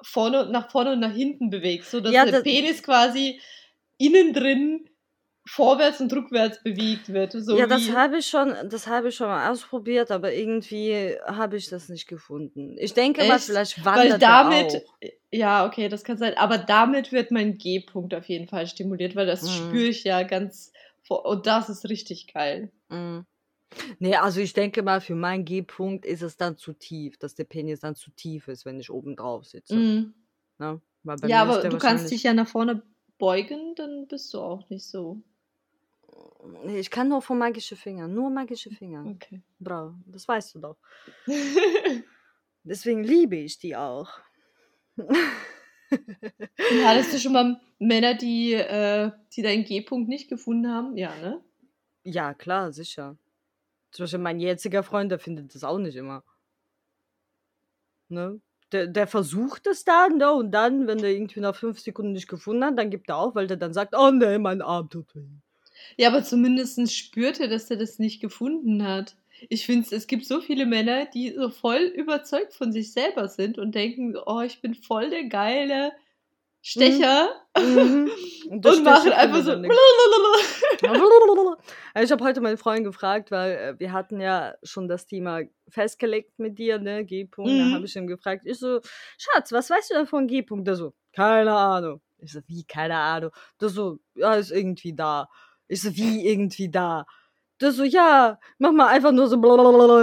vorne, 0.02 0.47
nach 0.50 0.71
vorne 0.71 0.93
und 0.93 1.00
nach 1.00 1.12
hinten 1.14 1.50
bewegst, 1.50 1.90
so 1.90 2.00
dass 2.00 2.14
Ja, 2.14 2.25
der 2.25 2.43
Penis 2.43 2.83
quasi 2.83 3.40
innen 3.99 4.33
drin 4.33 4.88
vorwärts 5.47 6.00
und 6.00 6.12
rückwärts 6.12 6.62
bewegt 6.62 7.09
wird. 7.12 7.33
So 7.33 7.57
ja, 7.57 7.67
das 7.67 7.90
habe 7.90 8.19
ich 8.19 8.26
schon, 8.26 8.55
das 8.69 8.87
habe 8.87 9.09
ich 9.09 9.17
schon 9.17 9.28
mal 9.28 9.50
ausprobiert, 9.50 10.11
aber 10.11 10.33
irgendwie 10.33 11.17
habe 11.26 11.57
ich 11.57 11.69
das 11.69 11.88
nicht 11.88 12.07
gefunden. 12.07 12.76
Ich 12.78 12.93
denke 12.95 13.25
mal, 13.25 13.35
Echt? 13.37 13.45
vielleicht 13.47 13.78
weil 13.78 13.87
wandert 13.87 14.23
er 14.23 14.28
damit, 14.28 14.67
auch. 14.75 14.99
ja, 15.33 15.67
okay, 15.67 15.88
das 15.88 16.05
kann 16.05 16.19
sein, 16.19 16.37
aber 16.37 16.59
damit 16.59 17.12
wird 17.12 17.31
mein 17.31 17.57
G-Punkt 17.59 18.14
auf 18.14 18.28
jeden 18.28 18.47
Fall 18.49 18.67
stimuliert, 18.67 19.17
weil 19.17 19.26
das 19.26 19.40
Mhm. 19.49 19.55
spüre 19.57 19.88
ich 19.88 20.05
ja 20.05 20.23
ganz, 20.23 20.73
und 21.09 21.47
das 21.47 21.69
ist 21.71 21.88
richtig 21.88 22.33
geil. 22.33 22.71
Mm. 22.90 23.21
Nee, 23.98 24.16
also 24.16 24.40
ich 24.40 24.52
denke 24.52 24.82
mal, 24.82 25.00
für 25.00 25.14
meinen 25.14 25.44
G-Punkt 25.44 26.06
ist 26.06 26.22
es 26.22 26.37
dann 26.37 26.56
zu 26.56 26.72
tief, 26.72 27.18
dass 27.18 27.34
der 27.34 27.44
Penis 27.44 27.80
dann 27.80 27.94
zu 27.94 28.10
tief 28.10 28.48
ist, 28.48 28.64
wenn 28.64 28.80
ich 28.80 28.90
oben 28.90 29.16
drauf 29.16 29.44
sitze. 29.44 29.76
Mhm. 29.76 30.14
Ne? 30.58 30.80
Weil 31.02 31.16
bei 31.18 31.28
Ja, 31.28 31.42
aber 31.42 31.68
du 31.68 31.78
kannst 31.78 32.10
dich 32.10 32.22
ja 32.22 32.34
nach 32.34 32.48
vorne 32.48 32.82
beugen, 33.18 33.75
dann 33.76 34.06
bist 34.08 34.32
du 34.32 34.40
auch 34.40 34.68
nicht 34.70 34.87
so. 34.87 35.20
Nee, 36.64 36.78
Ich 36.78 36.90
kann 36.90 37.08
nur 37.08 37.20
von 37.20 37.38
magische 37.38 37.76
Finger, 37.76 38.08
nur 38.08 38.30
magische 38.30 38.70
Finger. 38.70 39.04
Okay. 39.06 39.42
Bro, 39.58 39.94
das 40.06 40.26
weißt 40.26 40.54
du 40.54 40.58
doch. 40.60 40.76
Deswegen 42.62 43.02
liebe 43.04 43.37
ich 43.37 43.58
die 43.58 43.76
auch. 43.76 44.10
Und 44.96 46.84
hattest 46.84 47.12
du 47.12 47.18
schon 47.18 47.32
mal 47.32 47.60
Männer, 47.78 48.14
die, 48.14 48.52
äh, 48.52 49.10
die 49.32 49.42
deinen 49.42 49.64
G-Punkt 49.64 50.08
nicht 50.08 50.28
gefunden 50.28 50.68
haben? 50.68 50.96
Ja, 50.96 51.14
ne? 51.16 51.40
Ja, 52.04 52.34
klar, 52.34 52.72
sicher. 52.72 53.16
Zum 53.90 54.04
Beispiel 54.04 54.18
mein 54.18 54.40
jetziger 54.40 54.83
Freund, 54.83 55.11
der 55.11 55.18
findet 55.18 55.54
das 55.54 55.64
auch 55.64 55.78
nicht 55.78 55.97
immer. 55.97 56.23
Ne? 58.09 58.40
Der, 58.73 58.87
der 58.87 59.07
versucht 59.07 59.66
es 59.66 59.85
dann, 59.85 60.18
ne? 60.18 60.33
Und 60.33 60.50
dann, 60.52 60.87
wenn 60.87 60.99
der 60.99 61.11
irgendwie 61.11 61.40
nach 61.40 61.57
fünf 61.57 61.80
Sekunden 61.80 62.12
nicht 62.12 62.28
gefunden 62.28 62.64
hat, 62.64 62.78
dann 62.78 62.90
gibt 62.90 63.09
er 63.09 63.16
auf, 63.16 63.35
weil 63.35 63.47
der 63.47 63.57
dann 63.57 63.73
sagt, 63.73 63.95
oh 63.97 64.11
ne, 64.11 64.38
mein 64.38 64.61
Arm 64.62 64.90
tut 64.90 65.14
weh. 65.14 65.25
Ja, 65.97 66.09
aber 66.09 66.23
zumindest 66.23 66.95
spürt 66.95 67.40
er, 67.40 67.49
dass 67.49 67.71
er 67.71 67.76
das 67.76 67.99
nicht 67.99 68.21
gefunden 68.21 68.87
hat. 68.87 69.16
Ich 69.49 69.64
finde, 69.64 69.95
es 69.95 70.07
gibt 70.07 70.26
so 70.26 70.40
viele 70.40 70.66
Männer, 70.66 71.07
die 71.07 71.33
so 71.33 71.49
voll 71.50 71.83
überzeugt 71.83 72.52
von 72.54 72.73
sich 72.73 72.92
selber 72.92 73.28
sind 73.28 73.59
und 73.59 73.75
denken, 73.75 74.16
oh, 74.26 74.40
ich 74.40 74.61
bin 74.61 74.75
voll 74.75 75.11
der 75.11 75.25
geile 75.25 75.92
Stecher 76.62 77.29
Mhm. 77.57 78.11
und, 78.50 78.65
das 78.65 78.81
machen 78.81 79.12
einfach 79.12 79.43
so. 79.43 79.53
Also 81.95 82.05
ich 82.05 82.12
habe 82.12 82.25
heute 82.25 82.41
meinen 82.41 82.59
Freund 82.59 82.85
gefragt, 82.85 83.31
weil 83.33 83.53
äh, 83.53 83.81
wir 83.81 83.93
hatten 83.93 84.21
ja 84.21 84.55
schon 84.62 84.87
das 84.87 85.07
Thema 85.07 85.41
festgelegt 85.69 86.38
mit 86.38 86.59
dir, 86.59 86.79
ne, 86.79 87.05
G-Punkt. 87.05 87.50
Da 87.50 87.65
Mhm. 87.65 87.75
habe 87.75 87.87
ich 87.87 87.97
ihn 87.97 88.07
gefragt. 88.07 88.43
Ich 88.45 88.59
so, 88.59 88.81
Schatz, 89.19 89.50
was 89.53 89.71
weißt 89.71 89.91
du 89.91 89.95
denn 89.95 90.07
von 90.07 90.29
G-Punkt? 90.29 90.69
Der 90.69 90.77
so, 90.77 90.93
keine 91.12 91.53
Ahnung. 91.53 92.00
Ich 92.19 92.33
so, 92.33 92.41
wie, 92.47 92.65
keine 92.65 92.97
Ahnung? 92.97 93.31
Der 93.61 93.69
so, 93.69 93.99
ja, 94.15 94.35
ist 94.35 94.53
irgendwie 94.53 94.95
da. 94.95 95.29
Ich 95.67 95.83
so, 95.83 95.95
wie 95.97 96.27
irgendwie 96.29 96.71
da? 96.71 97.05
Der 97.61 97.73
so, 97.73 97.83
ja, 97.83 98.38
mach 98.59 98.73
mal 98.73 98.87
einfach 98.88 99.12
nur 99.12 99.29
so 99.29 99.37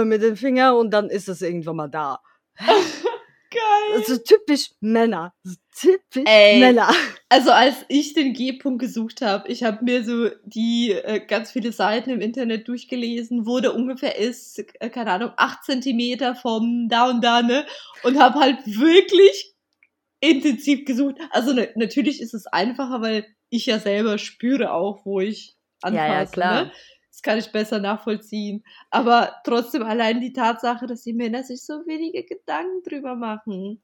mit 0.04 0.22
den 0.22 0.36
Fingern 0.36 0.74
und 0.76 0.90
dann 0.90 1.08
ist 1.08 1.28
es 1.28 1.40
irgendwann 1.40 1.76
mal 1.76 1.88
da. 1.88 2.20
Geil. 2.56 4.04
So 4.04 4.18
typisch 4.18 4.70
Männer. 4.80 5.32
Typisch 5.78 6.24
Ey. 6.24 6.58
Männer. 6.60 6.88
Also 7.28 7.50
als 7.50 7.84
ich 7.88 8.14
den 8.14 8.32
G-Punkt 8.32 8.80
gesucht 8.80 9.20
habe, 9.20 9.48
ich 9.48 9.62
habe 9.62 9.84
mir 9.84 10.04
so 10.04 10.30
die 10.44 10.92
äh, 10.92 11.20
ganz 11.20 11.50
viele 11.50 11.70
Seiten 11.72 12.08
im 12.08 12.22
Internet 12.22 12.66
durchgelesen, 12.68 13.46
wo 13.46 13.60
der 13.60 13.74
ungefähr 13.74 14.16
ist, 14.16 14.58
äh, 14.80 14.88
keine 14.88 15.10
Ahnung, 15.12 15.32
8 15.36 15.64
Zentimeter 15.64 16.34
vom 16.34 16.88
da 16.88 17.10
und 17.10 17.22
da, 17.22 17.42
ne? 17.42 17.66
Und 18.04 18.18
habe 18.18 18.40
halt 18.40 18.58
wirklich 18.64 19.54
intensiv 20.20 20.86
gesucht. 20.86 21.16
Also 21.30 21.52
ne, 21.52 21.68
natürlich 21.74 22.22
ist 22.22 22.32
es 22.32 22.46
einfacher, 22.46 23.02
weil 23.02 23.26
ich 23.50 23.66
ja 23.66 23.78
selber 23.78 24.16
spüre 24.16 24.72
auch, 24.72 25.04
wo 25.04 25.20
ich 25.20 25.56
anfasse. 25.82 26.06
Ja, 26.06 26.20
ja, 26.20 26.26
klar. 26.26 26.64
Ne? 26.64 26.72
Das 27.10 27.22
kann 27.22 27.38
ich 27.38 27.52
besser 27.52 27.80
nachvollziehen. 27.80 28.64
Aber 28.90 29.36
trotzdem 29.44 29.82
allein 29.82 30.20
die 30.20 30.32
Tatsache, 30.32 30.86
dass 30.86 31.02
die 31.02 31.12
Männer 31.14 31.44
sich 31.44 31.64
so 31.64 31.74
wenige 31.86 32.24
Gedanken 32.24 32.82
drüber 32.82 33.14
machen. 33.14 33.82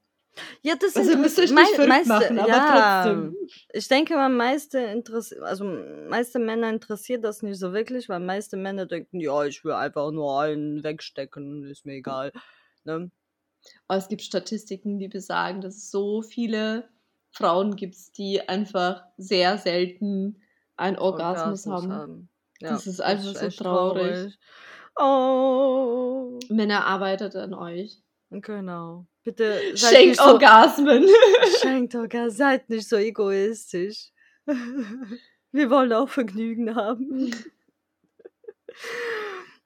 Ja, 0.61 0.75
das 0.75 0.95
Also 0.95 1.11
ihr 1.11 1.17
müsst 1.17 1.37
euch 1.39 1.51
interess- 1.51 1.77
nicht 1.77 1.77
mei- 1.77 1.85
verrückt 1.87 2.07
machen, 2.07 2.39
aber 2.39 3.03
trotzdem. 3.03 3.35
Ich 3.71 3.87
denke 3.87 4.15
mal, 4.15 4.29
meiste 4.29 4.79
Interess 4.79 5.33
also 5.33 5.63
meiste 5.63 6.39
Männer 6.39 6.69
interessiert 6.69 7.23
das 7.23 7.41
nicht 7.43 7.59
so 7.59 7.71
wirklich, 7.73 8.09
weil 8.09 8.19
meiste 8.19 8.57
Männer 8.57 8.85
denken, 8.85 9.19
ja, 9.19 9.43
ich 9.45 9.63
will 9.63 9.73
einfach 9.73 10.11
nur 10.11 10.39
einen 10.41 10.83
wegstecken, 10.83 11.65
ist 11.65 11.85
mir 11.85 11.93
egal. 11.95 12.31
Ne? 12.83 13.11
Aber 13.87 13.97
es 13.99 14.07
gibt 14.07 14.21
Statistiken, 14.23 14.99
die 14.99 15.07
besagen, 15.07 15.61
dass 15.61 15.75
es 15.77 15.91
so 15.91 16.21
viele 16.21 16.89
Frauen 17.31 17.75
gibt, 17.75 17.95
die 18.17 18.41
einfach 18.47 19.03
sehr 19.17 19.57
selten 19.57 20.41
einen 20.75 20.97
Orgasmus, 20.97 21.65
haben. 21.67 22.29
Das 22.59 22.87
ist 22.87 23.01
einfach 23.01 23.33
so 23.35 23.45
echt 23.45 23.59
traurig. 23.59 24.37
Oh. 24.95 26.39
Männer 26.49 26.85
arbeitet 26.85 27.35
an 27.35 27.53
euch. 27.53 28.01
Genau. 28.31 29.05
Bitte 29.23 29.75
seid 29.77 29.93
Schenkt 29.93 30.07
nicht 30.09 30.19
so, 30.21 30.25
Orgasmen. 30.25 31.07
Schenkt 31.61 31.95
Orgasmen, 31.95 32.31
seid 32.31 32.69
nicht 32.69 32.87
so 32.87 32.97
egoistisch. 32.97 34.11
Wir 35.51 35.69
wollen 35.69 35.93
auch 35.93 36.09
Vergnügen 36.09 36.75
haben. 36.75 37.33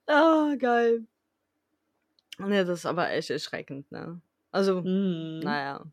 Ah, 0.05 0.55
geil. 0.57 1.05
Ne, 2.39 2.63
das 2.65 2.79
ist 2.79 2.85
aber 2.85 3.09
echt 3.11 3.29
erschreckend, 3.29 3.91
ne? 3.91 4.21
Also, 4.51 4.83
Hm. 4.83 5.39
naja. 5.39 5.83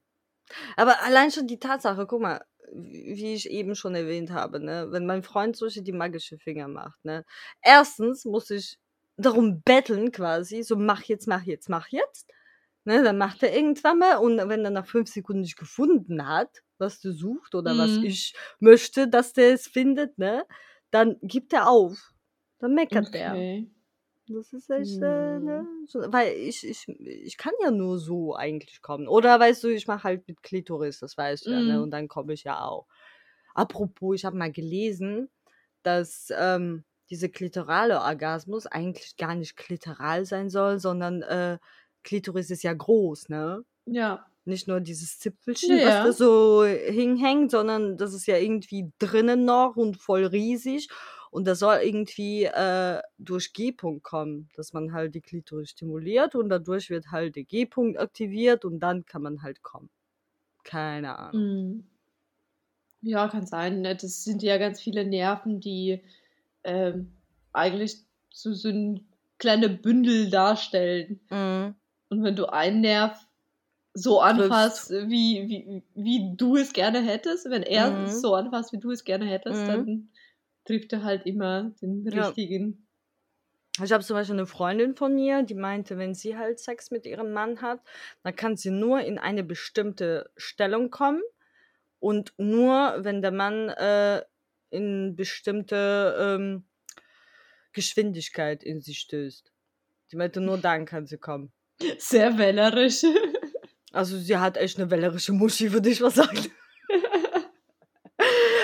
Aber 0.76 1.02
allein 1.02 1.30
schon 1.30 1.46
die 1.46 1.58
Tatsache, 1.58 2.06
guck 2.06 2.20
mal, 2.22 2.44
wie 2.72 3.34
ich 3.34 3.50
eben 3.50 3.74
schon 3.74 3.94
erwähnt 3.94 4.30
habe, 4.30 4.60
ne, 4.60 4.86
wenn 4.90 5.06
mein 5.06 5.22
Freund 5.22 5.56
solche 5.56 5.82
die 5.82 5.92
magische 5.92 6.38
Finger 6.38 6.68
macht, 6.68 7.04
ne, 7.04 7.24
erstens 7.62 8.24
muss 8.24 8.50
ich 8.50 8.78
darum 9.16 9.62
betteln 9.62 10.12
quasi, 10.12 10.62
so 10.62 10.76
mach 10.76 11.02
jetzt, 11.02 11.26
mach 11.28 11.42
jetzt, 11.42 11.68
mach 11.68 11.88
jetzt. 11.88 12.28
Ne, 12.84 13.02
dann 13.02 13.16
macht 13.18 13.42
er 13.42 13.54
irgendwann 13.56 13.98
mal 13.98 14.16
und 14.18 14.36
wenn 14.48 14.64
er 14.64 14.70
nach 14.70 14.86
fünf 14.86 15.08
Sekunden 15.10 15.40
nicht 15.42 15.56
gefunden 15.56 16.26
hat, 16.28 16.50
was 16.78 17.00
du 17.00 17.12
suchst 17.12 17.54
oder 17.54 17.78
was 17.78 17.96
Mhm. 17.96 18.02
ich 18.02 18.34
möchte, 18.60 19.08
dass 19.08 19.32
der 19.32 19.54
es 19.54 19.66
findet, 19.68 20.18
ne, 20.18 20.44
dann 20.90 21.16
gibt 21.22 21.52
er 21.54 21.68
auf. 21.70 22.12
Dann 22.58 22.74
meckert 22.74 23.14
er. 23.14 23.46
Okay. 23.46 23.70
Das 24.28 24.52
ist 24.54 24.70
echt, 24.70 25.02
äh, 25.02 25.40
ne, 25.40 25.66
Hm. 25.66 25.86
so, 25.86 26.00
weil 26.12 26.32
ich, 26.34 26.66
ich, 26.66 26.88
ich 26.88 27.36
kann 27.36 27.52
ja 27.62 27.70
nur 27.70 27.98
so 27.98 28.34
eigentlich 28.34 28.80
kommen. 28.82 29.06
Oder 29.08 29.38
weißt 29.40 29.64
du, 29.64 29.68
ich 29.68 29.86
mache 29.86 30.04
halt 30.04 30.26
mit 30.28 30.42
Klitoris, 30.42 30.98
das 31.00 31.16
weißt 31.18 31.46
du 31.46 31.50
ja, 31.50 31.62
ne? 31.62 31.80
Mhm. 31.80 31.82
Und 31.82 31.90
dann 31.90 32.08
komme 32.08 32.32
ich 32.32 32.44
ja 32.44 32.62
auch. 32.64 32.86
Apropos, 33.54 34.16
ich 34.16 34.24
habe 34.24 34.36
mal 34.36 34.52
gelesen, 34.52 35.30
dass 35.82 36.28
ähm, 36.36 36.84
diese 37.10 37.28
klitorale 37.30 38.00
Orgasmus 38.00 38.66
eigentlich 38.66 39.16
gar 39.16 39.34
nicht 39.34 39.56
klitoral 39.56 40.24
sein 40.26 40.50
soll, 40.50 40.78
sondern 40.80 41.22
äh, 41.22 41.58
Klitoris 42.04 42.50
ist 42.50 42.62
ja 42.62 42.72
groß, 42.72 43.28
ne? 43.30 43.64
Ja. 43.86 44.26
Nicht 44.46 44.68
nur 44.68 44.80
dieses 44.80 45.18
Zipfelchen, 45.18 45.80
was 45.82 45.84
da 45.84 46.06
Ja. 46.06 46.12
so 46.12 46.64
hinhängt, 46.64 47.50
sondern 47.50 47.96
das 47.96 48.12
ist 48.14 48.26
ja 48.26 48.36
irgendwie 48.36 48.92
drinnen 48.98 49.44
noch 49.46 49.76
und 49.76 49.96
voll 49.96 50.26
riesig. 50.26 50.88
Und 51.30 51.46
das 51.46 51.58
soll 51.60 51.78
irgendwie 51.82 52.44
äh, 52.44 53.00
durch 53.18 53.52
G-Punkt 53.54 54.04
kommen, 54.04 54.48
dass 54.54 54.72
man 54.72 54.92
halt 54.92 55.14
die 55.14 55.20
Klitoris 55.22 55.70
stimuliert 55.70 56.34
und 56.36 56.48
dadurch 56.48 56.90
wird 56.90 57.10
halt 57.10 57.36
der 57.36 57.44
G-Punkt 57.44 57.98
aktiviert 57.98 58.64
und 58.64 58.78
dann 58.80 59.04
kann 59.06 59.22
man 59.22 59.42
halt 59.42 59.62
kommen. 59.62 59.90
Keine 60.64 61.18
Ahnung. 61.18 61.42
Mhm. 61.42 61.84
Ja, 63.02 63.28
kann 63.28 63.46
sein. 63.46 63.82
Ne? 63.82 63.96
Das 63.96 64.24
sind 64.24 64.42
ja 64.42 64.56
ganz 64.58 64.80
viele 64.80 65.04
Nerven, 65.04 65.60
die 65.60 66.02
ähm, 66.64 67.12
eigentlich 67.52 67.98
so, 68.30 68.52
so 68.54 68.68
ein 68.68 69.06
kleine 69.38 69.68
Bündel 69.68 70.30
darstellen. 70.30 71.20
Mhm. 71.30 71.74
Und 72.18 72.24
wenn 72.24 72.36
du 72.36 72.46
einen 72.46 72.80
Nerv 72.80 73.18
so 73.94 74.20
anfasst, 74.20 74.90
wie, 74.90 75.48
wie, 75.48 75.82
wie 75.94 76.36
du 76.36 76.56
es 76.56 76.72
gerne 76.72 77.02
hättest, 77.02 77.50
wenn 77.50 77.62
er 77.62 77.88
Mhm. 77.88 78.04
es 78.04 78.20
so 78.20 78.34
anfasst, 78.34 78.72
wie 78.72 78.80
du 78.80 78.90
es 78.92 79.04
gerne 79.04 79.26
hättest, 79.26 79.68
Mhm. 79.68 79.68
dann 79.68 80.10
trifft 80.66 80.92
er 80.92 81.04
halt 81.04 81.26
immer 81.26 81.72
den 81.82 82.08
Ja. 82.10 82.38
richtigen. 82.48 82.88
Ich 83.82 83.92
habe 83.92 84.04
zum 84.04 84.14
Beispiel 84.14 84.34
eine 84.36 84.46
Freundin 84.46 84.94
von 84.94 85.14
mir, 85.14 85.42
die 85.42 85.54
meinte, 85.54 85.98
wenn 85.98 86.14
sie 86.14 86.36
halt 86.36 86.60
Sex 86.60 86.90
mit 86.92 87.06
ihrem 87.06 87.32
Mann 87.32 87.60
hat, 87.60 87.80
dann 88.22 88.36
kann 88.36 88.56
sie 88.56 88.70
nur 88.70 89.00
in 89.00 89.18
eine 89.18 89.42
bestimmte 89.42 90.30
Stellung 90.36 90.90
kommen 90.90 91.22
und 92.00 92.34
nur, 92.38 92.98
wenn 93.04 93.22
der 93.22 93.32
Mann 93.32 93.70
äh, 93.70 94.22
in 94.70 95.16
bestimmte 95.16 96.16
ähm, 96.18 96.66
Geschwindigkeit 97.72 98.62
in 98.64 98.80
sie 98.80 98.94
stößt. 98.94 99.52
Die 100.12 100.16
meinte, 100.16 100.40
nur 100.40 100.58
dann 100.58 100.86
kann 100.86 101.06
sie 101.06 101.18
kommen. 101.18 101.52
Sehr 101.98 102.36
wählerisch. 102.38 103.02
Also 103.92 104.16
sie 104.18 104.36
hat 104.36 104.56
echt 104.56 104.78
eine 104.78 104.90
wählerische 104.90 105.32
Muschi, 105.32 105.72
würde 105.72 105.88
ich 105.88 106.00
mal 106.00 106.10
sagen. 106.10 106.50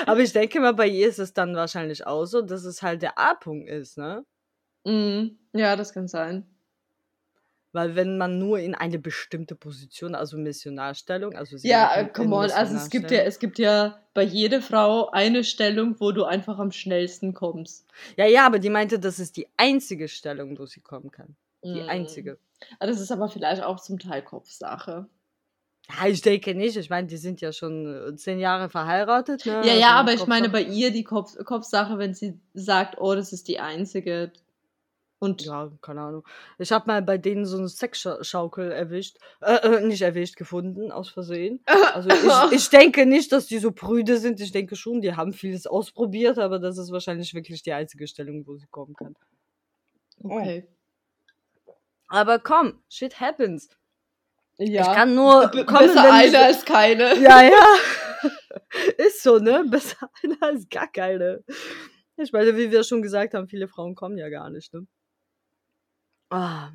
Aber 0.06 0.20
ich 0.20 0.32
denke 0.32 0.60
mal, 0.60 0.74
bei 0.74 0.88
ihr 0.88 1.08
ist 1.08 1.18
es 1.18 1.32
dann 1.32 1.54
wahrscheinlich 1.54 2.06
auch 2.06 2.24
so, 2.24 2.42
dass 2.42 2.64
es 2.64 2.82
halt 2.82 3.02
der 3.02 3.18
A-Punkt 3.18 3.68
ist, 3.68 3.96
ne? 3.98 4.24
Mhm. 4.84 5.38
Ja, 5.52 5.76
das 5.76 5.92
kann 5.92 6.08
sein. 6.08 6.46
Weil 7.72 7.94
wenn 7.94 8.18
man 8.18 8.38
nur 8.38 8.58
in 8.58 8.74
eine 8.74 8.98
bestimmte 8.98 9.54
Position, 9.54 10.16
also 10.16 10.36
Missionarstellung, 10.36 11.36
also 11.36 11.56
sie 11.56 11.68
Ja, 11.68 11.94
äh, 11.94 12.08
come 12.08 12.34
on. 12.34 12.50
Also 12.50 12.74
es 12.76 12.90
gibt 12.90 13.10
ja, 13.12 13.20
es 13.20 13.38
gibt 13.38 13.60
ja 13.60 14.00
bei 14.12 14.24
jeder 14.24 14.60
Frau 14.60 15.10
eine 15.10 15.44
Stellung, 15.44 15.94
wo 16.00 16.10
du 16.10 16.24
einfach 16.24 16.58
am 16.58 16.72
schnellsten 16.72 17.32
kommst. 17.32 17.86
Ja, 18.16 18.26
ja, 18.26 18.45
aber 18.47 18.58
die 18.58 18.71
meinte, 18.71 18.99
das 18.99 19.21
ist 19.21 19.36
die 19.36 19.47
einzige 19.56 20.08
Stellung, 20.08 20.58
wo 20.58 20.66
sie 20.66 20.80
kommen 20.80 21.12
kann. 21.12 21.36
Die 21.62 21.82
Mhm. 21.82 21.88
einzige. 21.88 22.38
Ah, 22.78 22.86
Das 22.86 23.00
ist 23.00 23.10
aber 23.10 23.28
vielleicht 23.28 23.62
auch 23.62 23.80
zum 23.80 23.99
Teil 23.99 24.23
Kopfsache. 24.23 25.08
Ja, 25.88 26.06
ich 26.06 26.23
denke 26.23 26.54
nicht. 26.54 26.76
Ich 26.76 26.90
meine, 26.90 27.06
die 27.06 27.16
sind 27.16 27.40
ja 27.40 27.52
schon 27.52 27.86
äh, 27.86 28.16
zehn 28.16 28.38
Jahre 28.38 28.68
verheiratet, 28.68 29.44
ne? 29.46 29.52
Ja, 29.52 29.58
Also 29.60 29.80
ja, 29.80 29.90
aber 29.92 30.12
ich 30.12 30.26
meine 30.26 30.49
bei 30.49 30.62
ihr 30.62 30.92
die 30.92 31.04
Kopf 31.04 31.36
Kopfsache, 31.44 31.99
wenn 31.99 32.14
sie 32.14 32.38
sagt, 32.54 32.99
oh, 33.00 33.14
das 33.14 33.32
ist 33.32 33.49
die 33.49 33.58
einzige. 33.60 34.32
Und 35.18 35.44
Ja, 35.44 35.70
keine 35.82 36.00
Ahnung. 36.00 36.26
Ich 36.58 36.73
habe 36.73 36.86
mal 36.86 37.02
bei 37.02 37.18
denen 37.18 37.44
so 37.44 37.58
eine 37.58 37.68
Sexschaukel 37.68 38.73
erwischt. 38.73 39.18
Äh, 39.42 39.56
äh, 39.56 39.86
nicht 39.86 40.00
erwischt, 40.00 40.36
gefunden, 40.36 40.90
aus 40.90 41.10
Versehen. 41.10 41.60
Also 41.92 42.08
ich, 42.50 42.56
ich 42.56 42.70
denke 42.70 43.04
nicht, 43.04 43.30
dass 43.32 43.46
die 43.46 43.58
so 43.58 43.70
prüde 43.73 44.16
sind. 44.16 44.40
Ich 44.40 44.52
denke 44.52 44.76
schon, 44.76 45.02
die 45.02 45.14
haben 45.14 45.32
vieles 45.34 45.66
ausprobiert, 45.66 46.38
aber 46.38 46.58
das 46.58 46.78
ist 46.78 46.90
wahrscheinlich 46.90 47.34
wirklich 47.34 47.62
die 47.62 47.73
einzige 47.73 48.06
Stellung, 48.06 48.46
wo 48.46 48.56
sie 48.56 48.66
kommen 48.68 48.94
kann. 48.94 49.14
okay. 50.23 50.66
Aber 52.10 52.38
komm, 52.40 52.82
shit 52.88 53.20
happens. 53.20 53.68
Ja. 54.58 54.82
Ich 54.82 54.88
kann 54.88 55.14
nur 55.14 55.46
B 55.49 55.64
kommen, 55.64 55.86
besser 55.86 56.02
wenn 56.02 56.28
ich- 56.28 56.36
eine 56.36 56.44
als 56.46 56.64
keine. 56.64 57.14
Ja, 57.18 57.42
ja. 57.42 57.66
Ist 58.99 59.23
so, 59.23 59.38
ne? 59.38 59.64
Besser 59.66 60.10
einer 60.23 60.42
als 60.42 60.68
gar 60.68 60.90
keine. 60.90 61.42
Ich 62.16 62.32
meine, 62.32 62.54
wie 62.56 62.70
wir 62.70 62.84
schon 62.84 63.00
gesagt 63.00 63.32
haben, 63.32 63.49
viele 63.49 63.68
Frauen 63.68 63.94
kommen 63.94 64.18
ja 64.18 64.28
gar 64.28 64.50
nicht, 64.50 64.75
ne? 64.75 64.86
Ah. 66.28 66.70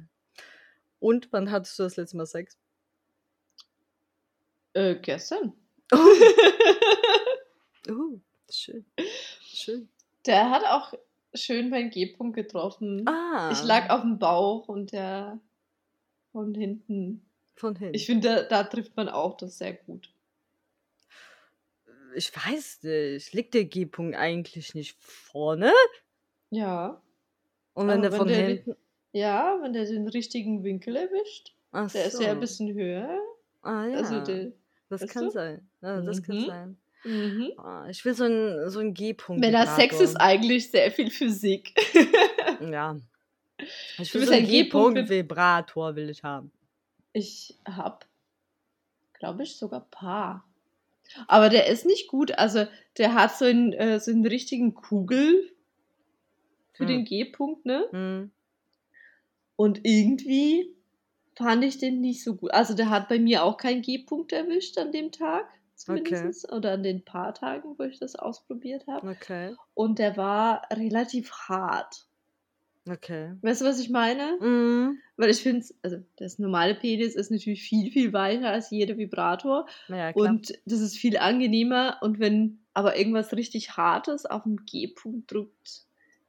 Und 1.00 1.32
wann 1.32 1.52
hattest 1.52 1.78
du 1.78 1.84
das 1.84 1.98
letzte 1.98 2.18
Mal 2.18 2.26
Sex? 2.26 2.58
Äh, 4.74 4.96
gestern. 4.96 5.54
Uh, 5.94 6.00
schön. 8.50 8.86
Schön. 9.42 9.90
Der 10.26 10.50
hat 10.50 10.66
auch 10.66 10.94
schön 11.36 11.70
meinen 11.70 11.90
G-Punkt 11.90 12.36
getroffen. 12.36 13.08
Ah. 13.08 13.50
Ich 13.52 13.64
lag 13.64 13.90
auf 13.90 14.02
dem 14.02 14.18
Bauch 14.20 14.68
und 14.68 14.92
der 14.92 15.40
von 16.32 16.54
hinten. 16.54 17.26
Von 17.56 17.76
hinten. 17.76 17.96
Ich 17.96 18.06
finde, 18.06 18.28
da, 18.28 18.44
da 18.44 18.64
trifft 18.64 18.96
man 18.98 19.08
auch 19.10 19.38
das 19.38 19.58
sehr 19.58 19.74
gut. 19.74 20.12
ich 22.16 22.32
weiß 22.36 22.80
nicht. 22.84 23.34
Liegt 23.34 23.54
der 23.54 23.66
G-Punkt 23.66 24.16
eigentlich 24.16 24.74
nicht 24.76 24.96
vorne? 25.00 25.72
Ja. 26.50 27.02
Und 27.74 27.88
wenn 27.88 28.00
Aber 28.00 28.02
der 28.04 28.12
wenn 28.12 28.18
von 28.20 28.28
der- 28.28 28.48
hinten. 28.48 28.76
Ja, 29.12 29.58
wenn 29.62 29.72
der 29.74 29.86
den 29.86 30.08
richtigen 30.10 30.64
Winkel 30.64 30.96
erwischt. 30.98 31.54
Ach 31.72 31.90
Der 31.92 32.06
ist 32.06 32.18
so. 32.18 32.24
ja 32.24 32.32
ein 32.32 32.40
bisschen 32.40 32.74
höher. 32.74 33.18
Ah, 33.62 33.86
ja. 33.86 33.98
Also 33.98 34.22
der, 34.22 34.52
das 34.90 35.08
kann 35.08 35.26
du? 35.26 35.32
sein. 35.32 35.70
Ja, 35.82 36.02
das 36.02 36.22
kann 36.22 36.38
Mhm. 36.38 36.46
sein. 36.46 36.78
Mhm. 37.06 37.52
Ah, 37.58 37.88
ich 37.90 38.04
will 38.04 38.14
so 38.14 38.26
einen 38.26 38.70
so 38.70 38.82
G-Punkt. 38.92 39.40
Männer 39.40 39.66
Sex 39.68 40.00
ist 40.00 40.16
eigentlich 40.16 40.70
sehr 40.72 40.92
viel 40.92 41.10
Physik. 41.12 41.74
Ja. 42.72 42.98
Ich 44.00 44.14
will 44.14 44.26
so 44.26 44.32
einen 44.32 44.44
ein 44.46 44.50
G-Punkt- 44.50 44.96
G-Punkt-Vibrator 44.96 45.96
will 45.96 46.10
ich 46.10 46.24
haben. 46.24 46.52
Ich 47.14 47.58
hab, 47.66 48.06
glaube 49.20 49.44
ich, 49.44 49.56
sogar 49.58 49.82
Paar. 49.92 50.46
Aber 51.28 51.50
der 51.50 51.68
ist 51.68 51.86
nicht 51.86 52.08
gut. 52.08 52.38
Also 52.38 52.66
der 52.98 53.14
hat 53.14 53.36
so 53.38 53.46
einen, 53.46 53.74
äh, 53.74 54.00
so 54.00 54.12
einen 54.12 54.26
richtigen 54.26 54.74
Kugel 54.74 55.52
für 56.74 56.84
Hm. 56.84 56.88
den 56.88 57.06
G-Punkt, 57.06 57.66
ne? 57.66 57.86
Hm. 57.92 58.32
Und 59.56 59.82
irgendwie 59.84 60.74
fand 61.38 61.64
ich 61.64 61.78
den 61.78 62.02
nicht 62.02 62.24
so 62.24 62.36
gut. 62.36 62.52
Also 62.52 62.74
der 62.74 62.90
hat 62.90 63.08
bei 63.10 63.20
mir 63.20 63.44
auch 63.44 63.58
keinen 63.58 63.82
G-Punkt 63.82 64.32
erwischt 64.34 64.78
an 64.78 64.92
dem 64.92 65.12
Tag, 65.12 65.46
zumindest. 65.76 66.52
Oder 66.52 66.74
an 66.74 66.84
den 66.84 67.04
paar 67.04 67.34
Tagen, 67.34 67.76
wo 67.78 67.84
ich 67.84 68.00
das 68.00 68.16
ausprobiert 68.16 68.88
habe. 68.88 69.10
Okay. 69.10 69.56
Und 69.74 70.00
der 70.00 70.18
war 70.18 70.62
relativ 70.72 71.32
hart. 71.32 72.08
Okay. 72.88 73.34
Weißt 73.42 73.62
du, 73.62 73.66
was 73.66 73.80
ich 73.80 73.90
meine? 73.90 74.38
Mhm. 74.40 75.00
Weil 75.18 75.32
ich 75.32 75.42
finde, 75.42 75.66
also 75.82 75.98
das 76.18 76.38
normale 76.38 76.76
Penis 76.76 77.16
ist 77.16 77.32
natürlich 77.32 77.64
viel, 77.64 77.92
viel 77.92 78.14
weicher 78.14 78.52
als 78.52 78.70
jeder 78.70 78.98
Vibrator. 78.98 79.66
Klar. 79.88 80.16
Und 80.16 80.54
das 80.66 80.82
ist 80.82 80.98
viel 80.98 81.18
angenehmer. 81.18 81.98
Und 82.02 82.20
wenn 82.20 82.60
aber 82.74 82.98
irgendwas 82.98 83.34
richtig 83.34 83.76
Hartes 83.76 84.26
auf 84.26 84.44
den 84.44 84.66
G-Punkt 84.66 85.32
drückt 85.32 85.86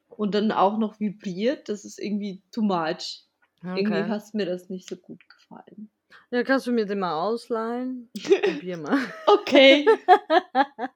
und 0.09 0.35
dann 0.35 0.51
auch 0.51 0.79
noch 0.79 0.99
vibriert, 0.99 1.69
das 1.69 1.85
ist 1.85 1.99
irgendwie 1.99 2.43
too 2.51 2.63
much. 2.63 3.25
Irgendwie 3.63 4.01
okay. 4.01 4.09
hat 4.09 4.33
mir 4.33 4.47
das 4.47 4.71
nicht 4.71 4.89
so 4.89 4.97
gut 4.97 5.29
gefallen. 5.29 5.91
Ja, 6.31 6.43
kannst 6.43 6.67
du 6.67 6.73
mir 6.73 6.87
den 6.87 6.99
mal 6.99 7.15
ausleihen? 7.15 8.11
Ich 8.15 8.25
probier 8.43 8.77
mal. 8.79 8.99
Okay. 9.27 9.87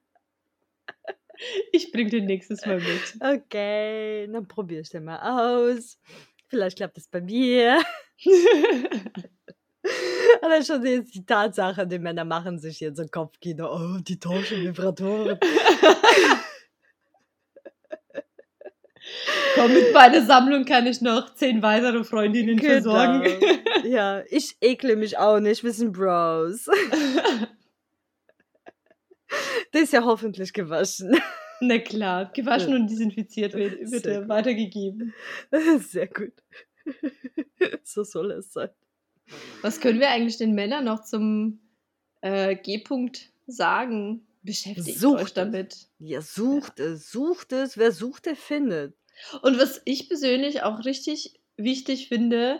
ich 1.71 1.91
bring 1.91 2.09
den 2.09 2.25
nächstes 2.25 2.65
Mal 2.65 2.79
mit. 2.79 3.15
Okay, 3.19 4.27
dann 4.27 4.47
probier 4.47 4.81
ich 4.81 4.89
den 4.89 5.05
mal 5.05 5.19
aus. 5.19 5.99
Vielleicht 6.49 6.77
klappt 6.77 6.97
es 6.97 7.07
bei 7.07 7.21
mir. 7.21 7.81
Aber 10.41 10.63
schon 10.63 10.85
jetzt 10.85 11.15
die 11.15 11.25
Tatsache, 11.25 11.87
die 11.87 11.97
Männer 11.97 12.25
machen 12.25 12.59
sich 12.59 12.79
jetzt 12.79 12.97
so 12.97 13.05
Kopfkino. 13.05 13.73
Oh, 13.73 13.97
die 13.99 14.19
tauschen 14.19 14.63
Vibratoren. 14.63 15.39
Komm, 19.61 19.73
mit 19.73 19.93
meiner 19.93 20.25
Sammlung 20.25 20.65
kann 20.65 20.87
ich 20.87 21.01
noch 21.01 21.33
zehn 21.35 21.61
weitere 21.61 22.03
Freundinnen 22.03 22.59
versorgen. 22.59 23.23
Genau. 23.23 23.53
Ja, 23.85 24.23
ich 24.29 24.57
ekle 24.61 24.95
mich 24.95 25.17
auch 25.17 25.39
nicht. 25.39 25.63
Wir 25.63 25.73
sind 25.73 25.93
Bros. 25.93 26.65
Der 29.73 29.81
ist 29.81 29.93
ja 29.93 30.03
hoffentlich 30.03 30.53
gewaschen. 30.53 31.17
Na 31.61 31.79
klar, 31.79 32.31
gewaschen 32.33 32.73
und 32.75 32.89
desinfiziert 32.89 33.53
wird, 33.53 33.91
wird 33.91 34.05
er 34.05 34.27
weitergegeben. 34.27 35.13
Sehr 35.79 36.07
gut. 36.07 36.33
So 37.83 38.03
soll 38.03 38.31
es 38.31 38.51
sein. 38.51 38.69
Was 39.61 39.79
können 39.79 39.99
wir 39.99 40.09
eigentlich 40.09 40.37
den 40.37 40.53
Männern 40.53 40.85
noch 40.85 41.03
zum 41.03 41.59
äh, 42.21 42.55
G-Punkt 42.55 43.31
sagen? 43.47 44.27
Beschäftigt 44.43 44.97
Sucht 44.99 45.21
euch 45.21 45.27
es. 45.27 45.33
damit. 45.33 45.87
Ja, 45.99 46.21
sucht 46.21 46.79
es, 46.79 47.11
sucht 47.11 47.53
es. 47.53 47.77
Wer 47.77 47.91
sucht, 47.91 48.25
der 48.25 48.35
findet. 48.35 48.95
Und 49.41 49.59
was 49.59 49.81
ich 49.85 50.07
persönlich 50.07 50.63
auch 50.63 50.85
richtig 50.85 51.39
wichtig 51.57 52.07
finde, 52.07 52.59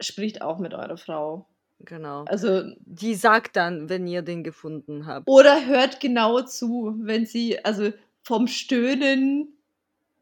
spricht 0.00 0.42
auch 0.42 0.58
mit 0.58 0.74
eurer 0.74 0.96
Frau. 0.96 1.46
Genau. 1.80 2.24
Also, 2.24 2.62
Die 2.84 3.14
sagt 3.14 3.56
dann, 3.56 3.88
wenn 3.88 4.06
ihr 4.06 4.22
den 4.22 4.42
gefunden 4.42 5.06
habt. 5.06 5.28
oder 5.28 5.66
hört 5.66 6.00
genau 6.00 6.40
zu, 6.42 6.94
wenn 6.98 7.24
sie, 7.26 7.64
also 7.64 7.92
vom 8.22 8.46
Stöhnen 8.48 9.57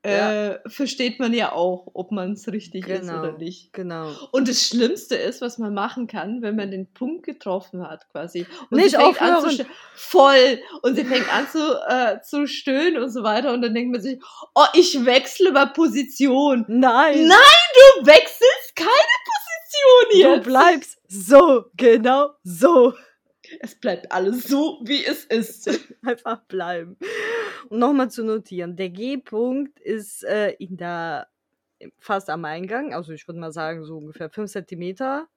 äh, 0.06 0.58
versteht 0.68 1.18
man 1.20 1.32
ja 1.32 1.52
auch, 1.52 1.88
ob 1.94 2.12
man 2.12 2.32
es 2.32 2.46
richtig 2.52 2.86
ist 2.88 3.02
Genau. 3.02 3.18
oder 3.20 3.32
nicht. 3.38 3.72
Genau. 3.72 4.10
Und 4.32 4.48
das 4.48 4.62
Schlimmste 4.66 5.16
ist, 5.16 5.40
was 5.40 5.58
man 5.58 5.74
machen 5.74 6.06
kann, 6.06 6.42
wenn 6.42 6.56
man 6.56 6.70
den 6.70 6.92
Punkt 6.92 7.24
getroffen 7.24 7.86
hat, 7.88 8.08
quasi. 8.10 8.46
Und 8.70 8.78
Nicht 8.78 8.90
sie 8.90 8.96
fängt 8.96 9.20
an 9.20 9.48
zu 9.50 9.66
voll. 9.94 10.58
Und 10.82 10.96
sie 10.96 11.04
fängt 11.04 11.32
an 11.32 11.46
zu, 11.48 11.58
äh, 11.88 12.20
zu 12.22 12.46
stöhnen 12.46 13.02
und 13.02 13.10
so 13.10 13.22
weiter. 13.22 13.52
Und 13.52 13.62
dann 13.62 13.74
denkt 13.74 13.92
man 13.92 14.00
sich, 14.00 14.18
oh, 14.54 14.64
ich 14.74 15.04
wechsle 15.04 15.52
mal 15.52 15.66
Position. 15.66 16.64
Nein, 16.68 17.26
Nein, 17.26 17.66
du 18.00 18.06
wechselst 18.06 18.74
keine 18.76 18.88
Position 19.24 20.10
du 20.10 20.18
jetzt. 20.36 20.44
bleibst 20.44 20.98
so, 21.08 21.64
genau 21.76 22.30
so. 22.42 22.94
Es 23.60 23.74
bleibt 23.78 24.12
alles 24.12 24.44
so, 24.44 24.80
wie 24.84 25.04
es 25.04 25.24
ist. 25.24 25.68
Einfach 26.04 26.42
bleiben. 26.44 26.96
Und 27.68 27.78
nochmal 27.78 28.10
zu 28.10 28.24
notieren: 28.24 28.76
Der 28.76 28.90
G-Punkt 28.90 29.78
ist 29.80 30.24
äh, 30.24 30.50
in 30.52 30.76
der, 30.76 31.28
fast 31.98 32.30
am 32.30 32.44
Eingang, 32.44 32.94
also 32.94 33.12
ich 33.12 33.26
würde 33.28 33.40
mal 33.40 33.52
sagen, 33.52 33.84
so 33.84 33.98
ungefähr 33.98 34.30
5 34.30 34.50
Zentimeter 34.52 35.28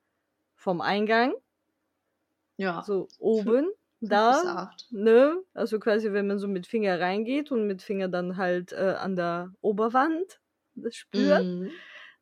vom 0.56 0.82
Eingang, 0.82 1.34
Ja. 2.58 2.84
so 2.84 3.08
oben, 3.20 3.72
da. 4.02 4.42
acht. 4.44 4.86
Ne? 4.92 5.42
Also 5.54 5.80
quasi, 5.80 6.12
wenn 6.14 6.28
man 6.28 6.40
so 6.40 6.48
mit 6.48 6.68
Finger 6.68 7.00
reingeht 7.00 7.52
und 7.52 7.68
mit 7.68 7.82
Finger 7.82 8.08
dann 8.10 8.38
halt 8.38 8.72
äh, 8.74 8.96
an 8.98 9.16
der 9.16 9.54
Oberwand 9.62 10.40
das 10.76 10.96
spürt. 10.96 11.44
Mhm. 11.44 11.72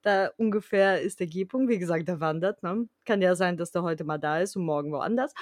Da 0.04 0.32
ungefähr 0.38 1.02
ist 1.02 1.20
der 1.20 1.28
G-Punkt. 1.28 1.70
Wie 1.70 1.80
gesagt, 1.80 2.08
der 2.08 2.20
wandert. 2.20 2.64
Ne? 2.64 2.88
Kann 3.06 3.22
ja 3.22 3.36
sein, 3.36 3.58
dass 3.58 3.72
der 3.72 3.84
heute 3.84 4.04
mal 4.04 4.18
da 4.20 4.40
ist 4.42 4.56
und 4.56 4.66
morgen 4.66 4.92
woanders. 4.92 5.34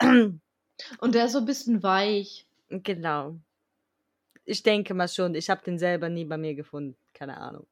Und 0.00 1.14
der 1.14 1.26
ist 1.26 1.32
so 1.32 1.38
ein 1.38 1.44
bisschen 1.44 1.82
weich. 1.82 2.46
genau. 2.68 3.36
Ich 4.44 4.62
denke 4.62 4.92
mal 4.92 5.08
schon. 5.08 5.34
Ich 5.34 5.48
habe 5.48 5.64
den 5.64 5.78
selber 5.78 6.08
nie 6.08 6.24
bei 6.24 6.36
mir 6.36 6.54
gefunden. 6.54 6.96
Keine 7.14 7.38
Ahnung. 7.38 7.66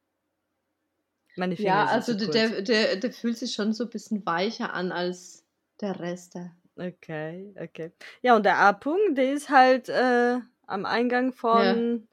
Meine 1.35 1.55
Finger 1.55 1.69
Ja, 1.69 1.87
sind 1.87 2.15
also 2.15 2.25
zu 2.25 2.31
der, 2.31 2.61
der, 2.61 2.95
der 2.95 3.11
fühlt 3.11 3.37
sich 3.37 3.53
schon 3.53 3.73
so 3.73 3.85
ein 3.85 3.89
bisschen 3.89 4.25
weicher 4.25 4.73
an 4.73 4.91
als 4.91 5.43
der 5.81 5.99
Rest. 5.99 6.37
Okay, 6.75 7.53
okay. 7.59 7.91
Ja, 8.21 8.35
und 8.35 8.43
der 8.43 8.57
A-Punkt, 8.57 9.17
der 9.17 9.33
ist 9.33 9.49
halt 9.49 9.89
äh, 9.89 10.39
am 10.65 10.85
Eingang 10.85 11.33
von. 11.33 12.07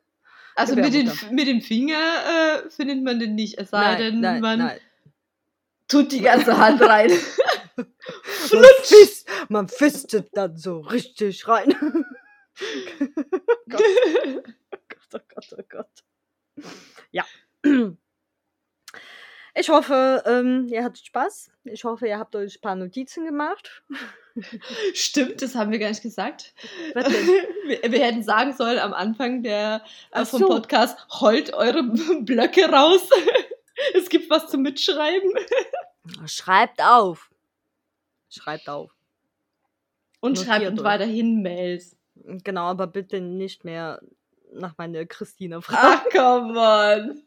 Also 0.56 0.74
mit, 0.74 0.92
den, 0.92 1.10
mit 1.30 1.46
dem 1.46 1.62
Finger 1.62 1.94
äh, 1.96 2.68
findet 2.70 3.02
man 3.02 3.18
den 3.18 3.34
nicht, 3.34 3.58
es 3.58 3.70
sei 3.70 3.96
denn, 3.96 4.20
man 4.20 4.58
nein. 4.58 4.78
tut 5.88 6.12
die 6.12 6.20
ganze 6.20 6.58
Hand 6.58 6.82
rein. 6.82 7.10
Man, 8.52 8.64
fist, 8.82 9.28
man 9.48 9.68
fistet 9.68 10.30
dann 10.32 10.56
so 10.56 10.80
richtig 10.80 11.46
rein. 11.46 11.74
Gott, 13.68 13.82
oh 15.14 15.18
Gott, 15.34 15.54
oh 15.56 15.62
Gott. 15.68 16.04
Ja. 17.10 17.24
Ich 19.54 19.68
hoffe, 19.68 20.22
ähm, 20.26 20.68
ihr 20.68 20.84
hattet 20.84 21.06
Spaß. 21.06 21.50
Ich 21.64 21.84
hoffe, 21.84 22.06
ihr 22.06 22.18
habt 22.18 22.36
euch 22.36 22.56
ein 22.56 22.60
paar 22.60 22.76
Notizen 22.76 23.24
gemacht. 23.24 23.82
Stimmt, 24.94 25.42
das 25.42 25.54
haben 25.54 25.72
wir 25.72 25.78
gar 25.78 25.88
nicht 25.88 26.02
gesagt. 26.02 26.54
Wir, 26.94 27.92
wir 27.92 28.04
hätten 28.04 28.22
sagen 28.24 28.52
sollen 28.52 28.78
am 28.80 28.92
Anfang 28.92 29.42
der, 29.44 29.84
äh, 30.10 30.24
vom 30.24 30.40
so. 30.40 30.48
Podcast, 30.48 30.98
holt 31.20 31.52
eure 31.52 31.84
Blöcke 31.84 32.64
raus. 32.68 33.08
es 33.94 34.08
gibt 34.08 34.28
was 34.28 34.48
zum 34.48 34.62
Mitschreiben. 34.62 35.32
Schreibt 36.26 36.82
auf. 36.82 37.29
Schreibt 38.30 38.68
auf. 38.68 38.94
Und 40.20 40.32
Notiert 40.32 40.46
schreibt 40.46 40.66
uns 40.70 40.82
weiterhin 40.82 41.42
Mails. 41.42 41.96
Genau, 42.14 42.66
aber 42.66 42.86
bitte 42.86 43.20
nicht 43.20 43.64
mehr 43.64 44.00
nach 44.52 44.76
meiner 44.78 45.04
Christina 45.06 45.58
Ach, 45.58 45.62
fragen. 45.62 46.08
komm 46.12 46.56
on. 46.56 47.22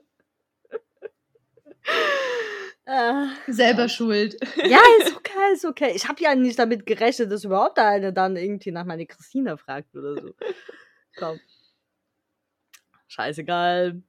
Ah. 2.85 3.29
Selber 3.47 3.87
schuld. 3.89 4.37
Ja, 4.65 4.79
ist 4.99 5.15
okay, 5.15 5.53
ist 5.53 5.65
okay. 5.65 5.93
Ich 5.95 6.07
habe 6.07 6.21
ja 6.21 6.35
nicht 6.35 6.59
damit 6.59 6.85
gerechnet, 6.85 7.31
dass 7.31 7.43
überhaupt 7.43 7.79
eine 7.79 8.13
dann 8.13 8.35
irgendwie 8.35 8.71
nach 8.71 8.85
meiner 8.85 9.05
Christina 9.05 9.57
fragt 9.57 9.95
oder 9.95 10.15
so. 10.21 10.33
Komm. 11.17 11.39
Scheißegal. 13.07 14.01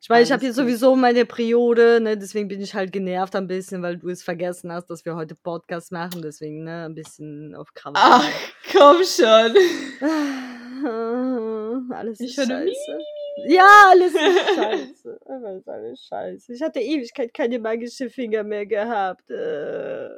Ich 0.00 0.08
meine, 0.08 0.22
ich 0.22 0.30
habe 0.30 0.44
Alles 0.44 0.56
jetzt 0.56 0.56
sowieso 0.56 0.94
meine 0.94 1.26
Periode, 1.26 2.00
ne, 2.00 2.16
deswegen 2.16 2.46
bin 2.46 2.60
ich 2.60 2.74
halt 2.74 2.92
genervt 2.92 3.34
ein 3.34 3.48
bisschen, 3.48 3.82
weil 3.82 3.96
du 3.96 4.08
es 4.08 4.22
vergessen 4.22 4.70
hast, 4.72 4.86
dass 4.86 5.04
wir 5.04 5.16
heute 5.16 5.34
Podcast 5.34 5.90
machen, 5.90 6.22
deswegen, 6.22 6.62
ne, 6.64 6.84
ein 6.84 6.94
bisschen 6.94 7.54
auf 7.56 7.74
Krawall. 7.74 7.94
Ach, 7.96 8.30
komm 8.72 9.02
schon. 9.02 9.56
Alles 11.92 12.20
Ich 12.20 12.38
ist 12.38 12.38
nur 12.38 12.46
scheiße. 12.46 12.98
Ja, 13.46 13.90
alles 13.90 14.14
ist 14.14 14.20
scheiße. 14.54 15.20
Einfach 15.26 15.54
ist 15.54 15.68
alles 15.68 16.00
scheiße. 16.06 16.52
Ich 16.52 16.62
hatte 16.62 16.80
Ewigkeit 16.80 17.32
keine 17.32 17.58
magische 17.58 18.10
Finger 18.10 18.42
mehr 18.42 18.66
gehabt. 18.66 19.30
Äh, 19.30 20.08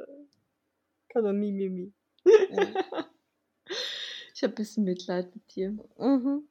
kann 1.09 1.23
doch 1.23 1.33
mi, 1.33 1.51
mi, 1.51 1.69
mi. 1.69 1.93
Ich 4.33 4.43
habe 4.43 4.53
ein 4.53 4.55
bisschen 4.55 4.83
Mitleid 4.83 5.33
mit 5.35 5.55
dir. 5.55 5.77
Mhm. 5.97 6.47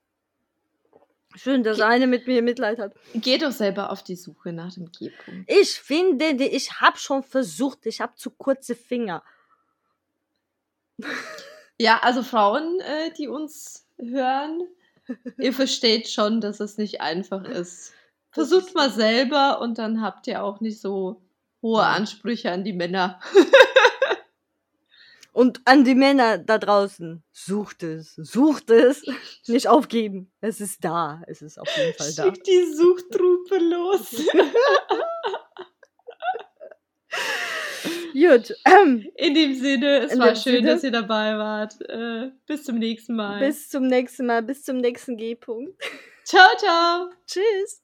Schön, 1.37 1.63
dass 1.63 1.77
Ge- 1.79 1.87
eine 1.87 2.07
mit 2.07 2.27
mir 2.27 2.43
Mitleid 2.43 2.79
hat. 2.79 2.93
Geh 3.15 3.39
doch 3.39 3.53
selber 3.53 3.91
auf 3.91 4.03
die 4.03 4.17
Suche 4.17 4.53
nach 4.53 4.73
dem 4.75 4.91
G-Punkt. 4.91 5.51
Ich 5.51 5.73
finde, 5.81 6.35
die- 6.35 6.49
ich 6.49 6.81
habe 6.81 6.99
schon 6.99 7.23
versucht, 7.23 7.87
ich 7.87 8.01
habe 8.01 8.15
zu 8.17 8.31
kurze 8.31 8.75
Finger. 8.75 9.23
Ja, 11.79 12.01
also 12.03 12.23
Frauen, 12.23 12.79
äh, 12.81 13.11
die 13.15 13.27
uns 13.27 13.87
hören, 13.99 14.61
ihr 15.39 15.55
versteht 15.55 16.11
schon, 16.11 16.43
dass 16.43 16.61
es 16.61 16.77
nicht 16.77 17.01
einfach 17.01 17.43
ist. 17.45 17.95
Versucht 18.33 18.75
mal 18.75 18.91
selber 18.91 19.63
und 19.63 19.79
dann 19.79 20.03
habt 20.03 20.27
ihr 20.27 20.45
auch 20.45 20.61
nicht 20.61 20.79
so 20.79 21.23
hohe. 21.63 21.83
Ansprüche 21.83 22.51
an 22.53 22.65
die 22.65 22.75
Männer. 22.75 23.19
Und 25.33 25.61
an 25.65 25.85
die 25.85 25.95
Männer 25.95 26.39
da 26.39 26.59
draußen, 26.59 27.23
sucht 27.33 27.83
es, 27.83 28.15
sucht 28.17 28.71
es, 28.71 29.03
nicht 29.47 29.69
aufgeben. 29.69 30.33
Es 30.41 30.61
ist 30.61 30.85
da, 30.85 31.23
es 31.27 31.41
ist 31.43 31.59
auf 31.59 31.69
jeden 31.77 31.95
Fall 31.97 32.13
da. 32.17 32.25
Schick 32.25 32.43
die 32.45 32.73
Suchtruppe 32.75 33.59
los. 33.59 34.11
Gut, 38.13 38.55
ähm, 38.67 39.09
In 39.17 39.35
dem 39.35 39.55
Sinne, 39.55 40.01
es 40.01 40.19
war 40.19 40.35
schön, 40.35 40.57
Sinne. 40.57 40.73
dass 40.73 40.85
ihr 40.85 40.91
dabei 40.91 41.39
wart. 41.39 41.81
Äh, 41.89 42.31
bis 42.47 42.65
zum 42.65 42.79
nächsten 42.79 43.15
Mal. 43.15 43.39
bis 43.41 43.69
zum 43.69 43.87
nächsten 43.87 44.27
Mal, 44.27 44.43
bis 44.43 44.65
zum 44.65 44.79
nächsten 44.79 45.17
G-Punkt. 45.17 45.81
ciao, 46.25 46.49
ciao. 46.59 47.11
Tschüss. 47.27 47.80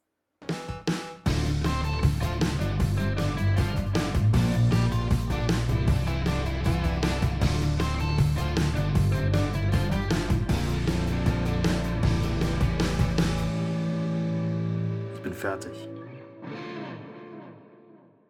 Ich 15.47 15.53
bin 15.53 15.61
fertig. 15.61 15.86